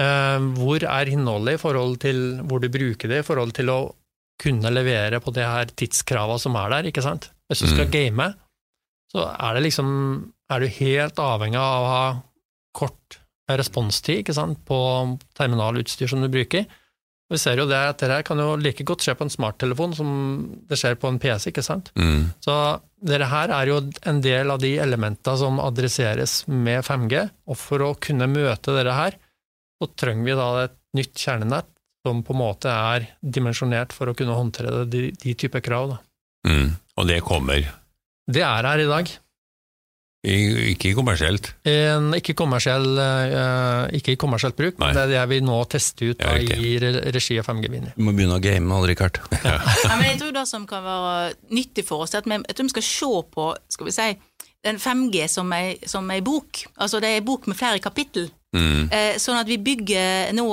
Uh, 0.00 0.40
hvor 0.58 0.82
er 0.82 1.12
innholdet 1.12 1.58
i 1.58 1.62
forhold 1.62 2.00
til 2.02 2.40
hvor 2.48 2.62
du 2.62 2.70
bruker 2.72 3.12
det, 3.12 3.22
i 3.22 3.28
forhold 3.28 3.54
til 3.54 3.70
å 3.70 3.80
kunne 4.42 4.72
levere 4.74 5.20
på 5.22 5.30
det 5.30 5.46
her 5.46 5.70
tidskrava 5.78 6.40
som 6.42 6.56
er 6.58 6.74
der, 6.74 6.90
ikke 6.90 7.04
sant? 7.04 7.30
Hvis 7.46 7.62
du 7.62 7.68
skal 7.68 7.86
mm. 7.86 7.92
game, 7.94 8.28
så 9.12 9.28
er 9.30 9.54
det 9.54 9.66
liksom 9.68 9.90
er 10.52 10.62
du 10.62 10.74
helt 10.80 11.20
avhengig 11.22 11.60
av 11.60 11.84
å 11.84 11.90
ha 11.92 12.06
kort 12.76 13.20
responstid 13.52 14.22
ikke 14.22 14.34
sant, 14.36 14.60
på 14.66 14.78
terminalutstyr 15.36 16.10
som 16.10 16.22
du 16.24 16.30
bruker. 16.32 16.66
Vi 17.32 17.40
ser 17.40 17.60
jo 17.62 17.64
det 17.68 17.78
at 17.78 18.02
dette 18.02 18.20
kan 18.28 18.40
jo 18.40 18.54
like 18.60 18.84
godt 18.84 19.04
skje 19.04 19.14
på 19.16 19.24
en 19.24 19.32
smarttelefon 19.32 19.94
som 19.96 20.10
det 20.68 20.76
skjer 20.76 20.98
på 21.00 21.08
en 21.08 21.18
PC. 21.22 21.48
ikke 21.48 21.64
sant? 21.64 21.88
Mm. 21.96 22.28
Så 22.44 22.54
dette 23.00 23.28
her 23.30 23.54
er 23.56 23.70
jo 23.70 23.78
en 24.08 24.20
del 24.24 24.52
av 24.52 24.60
de 24.62 24.74
elementene 24.82 25.40
som 25.40 25.60
adresseres 25.64 26.42
med 26.46 26.84
5G, 26.84 27.24
og 27.48 27.58
for 27.58 27.86
å 27.86 27.94
kunne 27.96 28.28
møte 28.30 28.76
dette 28.76 28.96
her, 28.98 29.16
så 29.80 29.88
trenger 29.98 30.28
vi 30.28 30.38
da 30.38 30.48
et 30.66 30.76
nytt 30.98 31.16
kjernenett 31.16 31.70
som 32.06 32.20
på 32.26 32.34
en 32.34 32.42
måte 32.42 32.70
er 32.70 33.08
dimensjonert 33.22 33.94
for 33.94 34.10
å 34.10 34.16
kunne 34.18 34.36
håndtere 34.36 34.84
de, 34.90 35.08
de 35.16 35.34
typer 35.38 35.62
krav. 35.64 35.96
Mm. 36.46 36.74
Og 36.98 37.08
det 37.08 37.20
kommer? 37.24 37.64
Det 38.28 38.42
er 38.44 38.68
her 38.68 38.82
i 38.82 38.88
dag. 38.90 39.10
Ikke 40.22 40.92
kommersielt? 40.94 41.48
En, 41.66 42.12
ikke, 42.14 42.36
kommersiell, 42.38 42.84
uh, 42.94 43.88
ikke 43.90 44.14
i 44.14 44.18
kommersielt 44.20 44.54
bruk, 44.54 44.76
Nei. 44.78 44.92
men 44.92 44.94
det 44.94 45.02
er 45.02 45.10
det 45.16 45.22
vi 45.32 45.40
nå 45.42 45.56
tester 45.66 46.12
ut 46.12 46.20
da, 46.20 46.36
i 46.38 46.76
regi 46.78 47.40
av 47.42 47.48
5G 47.48 47.70
Mini. 47.72 47.90
Du 47.96 48.04
må 48.06 48.14
begynne 48.14 48.36
å 48.38 48.42
game, 48.42 48.70
aldri 48.76 48.94
kart. 48.98 49.18
Ja. 49.42 49.56
ja, 49.58 49.96
men 49.98 50.06
jeg 50.06 50.20
tror 50.20 50.36
det 50.36 50.44
som 50.46 50.68
kan 50.70 50.84
være 50.86 51.32
nyttig 51.50 51.82
for 51.88 52.04
oss, 52.04 52.14
er 52.14 52.22
at 52.22 52.28
vi, 52.30 52.38
jeg 52.38 52.54
tror 52.54 52.68
vi 52.68 52.74
skal 52.76 52.86
se 52.86 53.10
på 53.34 53.48
skal 53.74 53.88
vi 53.88 53.94
si, 53.96 54.06
den 54.62 54.78
5G 54.78 55.26
som 55.32 55.50
ei, 55.56 55.74
som 55.90 56.06
ei 56.14 56.22
bok. 56.22 56.62
Altså 56.78 57.02
det 57.02 57.10
er 57.10 57.18
ei 57.18 57.26
bok 57.26 57.48
med 57.50 57.58
flere 57.58 57.82
kapittel. 57.82 58.30
Mm. 58.54 58.86
Eh, 58.92 59.16
sånn 59.18 59.40
at 59.40 59.48
vi 59.48 59.56
bygger 59.64 60.34
Nå 60.36 60.44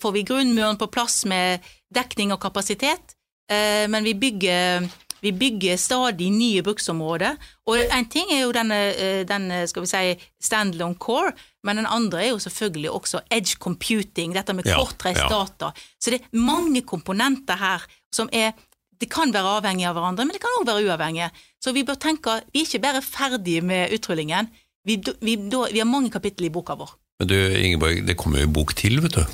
får 0.00 0.12
vi 0.14 0.22
grunnmuren 0.24 0.78
på 0.80 0.88
plass 0.88 1.26
med 1.28 1.62
dekning 1.92 2.32
og 2.32 2.40
kapasitet, 2.42 3.14
eh, 3.52 3.84
men 3.92 4.06
vi 4.06 4.16
bygger 4.18 4.88
vi 5.24 5.32
bygger 5.32 5.78
stadig 5.80 6.28
nye 6.34 6.62
bruksområder. 6.64 7.38
Og 7.70 7.80
en 7.82 8.08
ting 8.12 8.28
er 8.34 8.42
jo 8.44 8.52
denne, 8.52 8.80
eh, 8.92 9.22
denne 9.28 9.62
skal 9.70 9.84
vi 9.84 9.90
si, 9.90 10.28
standalone 10.42 11.00
core, 11.00 11.32
men 11.64 11.80
den 11.80 11.88
andre 11.88 12.26
er 12.26 12.30
jo 12.34 12.42
selvfølgelig 12.42 12.92
også 12.92 13.22
edge 13.32 13.56
computing, 13.58 14.34
dette 14.36 14.52
med 14.52 14.68
kortreist 14.68 15.22
ja, 15.22 15.30
ja. 15.30 15.40
data. 15.40 15.72
Så 15.98 16.12
det 16.12 16.20
er 16.20 16.44
mange 16.44 16.84
komponenter 16.84 17.56
her 17.60 17.86
som 18.14 18.28
er 18.32 18.52
det 19.00 19.08
kan 19.10 19.32
være 19.34 19.58
avhengig 19.58 19.88
av 19.88 19.96
hverandre, 19.96 20.24
men 20.24 20.36
det 20.36 20.40
kan 20.40 20.54
òg 20.60 20.68
være 20.68 20.84
uavhengige. 20.86 21.30
Så 21.60 21.72
vi 21.74 21.82
bør 21.84 21.98
tenke 22.00 22.38
vi 22.52 22.62
er 22.62 22.68
ikke 22.68 22.82
bare 22.84 23.02
ferdige 23.02 23.64
med 23.64 23.92
utrullingen, 23.96 24.52
vi, 24.84 24.98
vi, 25.20 25.34
vi 25.50 25.80
har 25.80 25.88
mange 25.88 26.12
kapittel 26.12 26.46
i 26.46 26.52
boka 26.52 26.76
vår. 26.78 26.92
Men 27.20 27.30
du 27.30 27.36
Ingeborg, 27.36 28.04
det 28.06 28.16
kommer 28.20 28.42
jo 28.42 28.48
en 28.48 28.54
bok 28.54 28.74
til, 28.76 29.00
vet 29.02 29.16
du. 29.16 29.24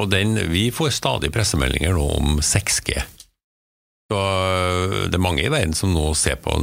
Og 0.00 0.10
den, 0.12 0.38
vi 0.52 0.70
får 0.72 0.94
stadig 0.96 1.32
pressemeldinger 1.34 1.96
nå 1.96 2.04
om 2.16 2.38
6G. 2.44 3.00
Så 4.10 4.18
øh, 4.18 4.94
det 5.06 5.14
er 5.14 5.22
mange 5.22 5.44
i 5.44 5.52
verden 5.52 5.76
som 5.76 5.92
nå 5.94 6.08
ser 6.18 6.40
på 6.42 6.56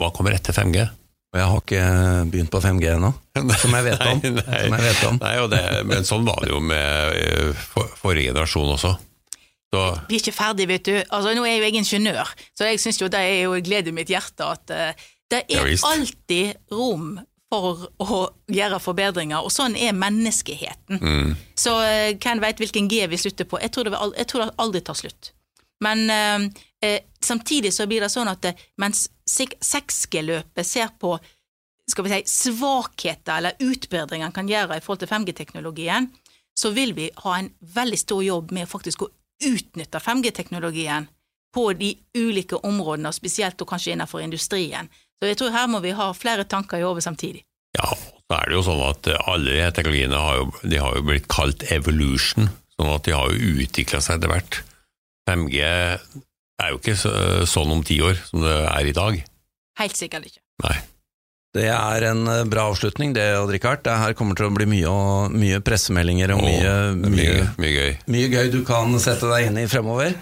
hva 0.00 0.10
kommer 0.12 0.36
etter 0.36 0.52
5G. 0.56 0.84
Og 1.32 1.40
jeg 1.40 1.48
har 1.48 1.62
ikke 1.62 1.84
begynt 2.28 2.52
på 2.52 2.60
5G 2.60 2.90
ennå, 2.92 3.08
som 3.62 3.76
jeg 3.78 3.86
vet 3.86 4.02
om. 4.04 4.20
nei, 4.20 4.42
nei, 4.68 4.82
jeg 4.82 4.84
vet 4.90 5.06
om. 5.08 5.16
Nei, 5.22 5.32
det, 5.54 5.62
men 5.88 6.04
sånn 6.04 6.28
var 6.28 6.44
det 6.44 6.52
jo 6.52 6.60
med 6.60 7.16
øh, 7.22 7.64
for, 7.72 7.88
forrige 7.96 8.34
generasjon 8.34 8.74
også. 8.74 8.92
Så. 9.72 9.82
Vi 10.10 10.18
er 10.18 10.20
ikke 10.20 10.36
ferdig, 10.36 10.68
vet 10.68 10.84
du. 10.84 10.94
Altså, 11.00 11.32
nå 11.32 11.46
er 11.48 11.56
jo 11.56 11.64
jeg 11.64 11.78
ingeniør, 11.80 12.28
så 12.52 12.68
jeg 12.68 12.80
syns 12.82 13.00
jo 13.00 13.08
det 13.08 13.22
er 13.24 13.46
jo 13.46 13.56
glede 13.64 13.88
i 13.88 13.96
mitt 13.96 14.12
hjerte 14.12 14.44
at 14.44 14.68
uh, 14.68 15.06
det 15.32 15.46
er 15.46 15.70
ja, 15.72 15.78
alltid 15.88 16.74
rom 16.76 17.14
for 17.48 17.86
å 18.04 18.18
gjøre 18.52 18.80
forbedringer, 18.84 19.40
og 19.40 19.48
sånn 19.52 19.72
er 19.80 19.96
menneskeheten. 19.96 21.00
Mm. 21.00 21.32
Så 21.56 21.72
uh, 21.80 22.10
hvem 22.20 22.44
veit 22.44 22.60
hvilken 22.60 22.92
G 22.92 23.00
vi 23.08 23.20
slutter 23.24 23.48
på? 23.48 23.62
Jeg 23.64 23.72
tror 23.72 23.88
det, 23.88 23.96
aldri, 23.96 24.20
jeg 24.20 24.28
tror 24.28 24.44
det 24.44 24.52
aldri 24.60 24.84
tar 24.84 25.00
slutt. 25.00 25.32
Men 25.82 26.04
uh, 26.10 26.48
eh, 26.82 27.00
samtidig 27.20 27.72
så 27.74 27.86
blir 27.90 28.04
det 28.04 28.12
sånn 28.12 28.30
at 28.30 28.52
mens 28.80 29.08
6G-løpet 29.28 30.66
ser 30.66 30.92
på 31.00 31.16
skal 31.90 32.06
vi 32.06 32.12
si, 32.12 32.22
svakheter 32.30 33.40
eller 33.40 33.58
utbedringer 33.60 34.28
en 34.28 34.34
kan 34.34 34.48
gjøre 34.48 34.78
i 34.78 34.84
forhold 34.84 35.02
til 35.02 35.10
5G-teknologien, 35.10 36.06
så 36.54 36.70
vil 36.70 36.94
vi 36.94 37.08
ha 37.24 37.34
en 37.38 37.50
veldig 37.74 37.98
stor 37.98 38.22
jobb 38.22 38.52
med 38.54 38.70
faktisk 38.70 39.02
å 39.02 39.10
utnytte 39.42 40.00
5G-teknologien 40.00 41.08
på 41.52 41.66
de 41.76 41.90
ulike 42.16 42.56
områdene, 42.64 43.10
og 43.10 43.16
spesielt 43.16 43.60
og 43.60 43.68
kanskje 43.72 43.96
innenfor 43.96 44.22
industrien. 44.24 44.88
Så 45.20 45.28
jeg 45.28 45.38
tror 45.40 45.52
her 45.54 45.68
må 45.68 45.82
vi 45.84 45.92
ha 45.96 46.08
flere 46.16 46.46
tanker 46.48 46.80
i 46.80 46.86
hodet 46.86 47.04
samtidig. 47.04 47.44
Ja, 47.76 47.90
så 47.92 48.38
er 48.38 48.48
det 48.48 48.56
jo 48.56 48.64
sånn 48.66 48.82
at 48.86 49.08
alle 49.28 49.56
de 49.58 49.68
teknologiene 49.76 50.20
har 50.20 50.40
jo, 50.40 50.48
de 50.62 50.80
har 50.80 50.96
jo 50.96 51.04
blitt 51.08 51.28
kalt 51.32 51.64
evolution, 51.72 52.48
sånn 52.76 52.94
at 52.94 53.08
de 53.08 53.16
har 53.16 53.32
jo 53.32 53.56
utvikla 53.64 54.00
seg 54.04 54.20
etter 54.20 54.32
hvert. 54.32 54.62
5G 55.28 55.60
er 55.62 56.72
jo 56.72 56.80
ikke 56.80 56.96
sånn 57.48 57.74
om 57.74 57.82
ti 57.86 57.98
år 58.04 58.18
som 58.28 58.42
det 58.44 58.56
er 58.70 58.88
i 58.88 58.96
dag. 58.96 59.20
Helt 59.80 59.98
sikkert 59.98 60.26
ikke. 60.28 60.42
Nei. 60.62 60.76
Det 61.52 61.66
er 61.68 62.04
en 62.08 62.22
eh, 62.32 62.44
bra 62.48 62.70
avslutning, 62.70 63.12
det, 63.12 63.26
Odd 63.36 63.50
Rikard. 63.52 63.82
Det 63.84 63.92
her 64.00 64.14
kommer 64.16 64.38
til 64.38 64.48
å 64.48 64.54
bli 64.56 64.66
mye, 64.70 64.88
og, 64.88 65.34
mye 65.36 65.60
pressemeldinger 65.64 66.32
og 66.32 66.40
Og 66.40 66.46
mye, 66.48 66.70
er 66.70 66.94
mye, 66.96 67.10
mye, 67.12 67.48
mye 67.60 67.72
gøy. 67.74 67.90
mye 68.14 68.30
gøy 68.32 68.52
du 68.54 68.62
kan 68.68 68.94
sette 69.02 69.28
deg 69.28 69.50
inn 69.50 69.60
i 69.60 69.66
fremover. 69.68 70.16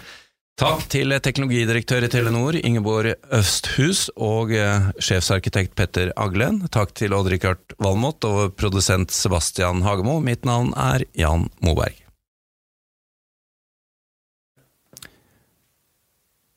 Takk 0.59 0.83
til 0.91 1.15
teknologidirektør 1.23 2.03
i 2.05 2.09
Telenor, 2.11 2.57
Ingeborg 2.59 3.15
Østhus, 3.33 4.09
og 4.19 4.51
eh, 4.53 4.91
sjefsarkitekt 4.99 5.73
Petter 5.79 6.11
Aglen. 6.19 6.65
Takk 6.69 6.91
til 6.99 7.15
Odd-Rikard 7.15 7.77
Valmot 7.81 8.27
og 8.27 8.57
produsent 8.59 9.15
Sebastian 9.15 9.81
Hagemo. 9.87 10.19
Mitt 10.19 10.43
navn 10.45 10.75
er 10.75 11.07
Jan 11.17 11.47
Moberg. 11.63 11.95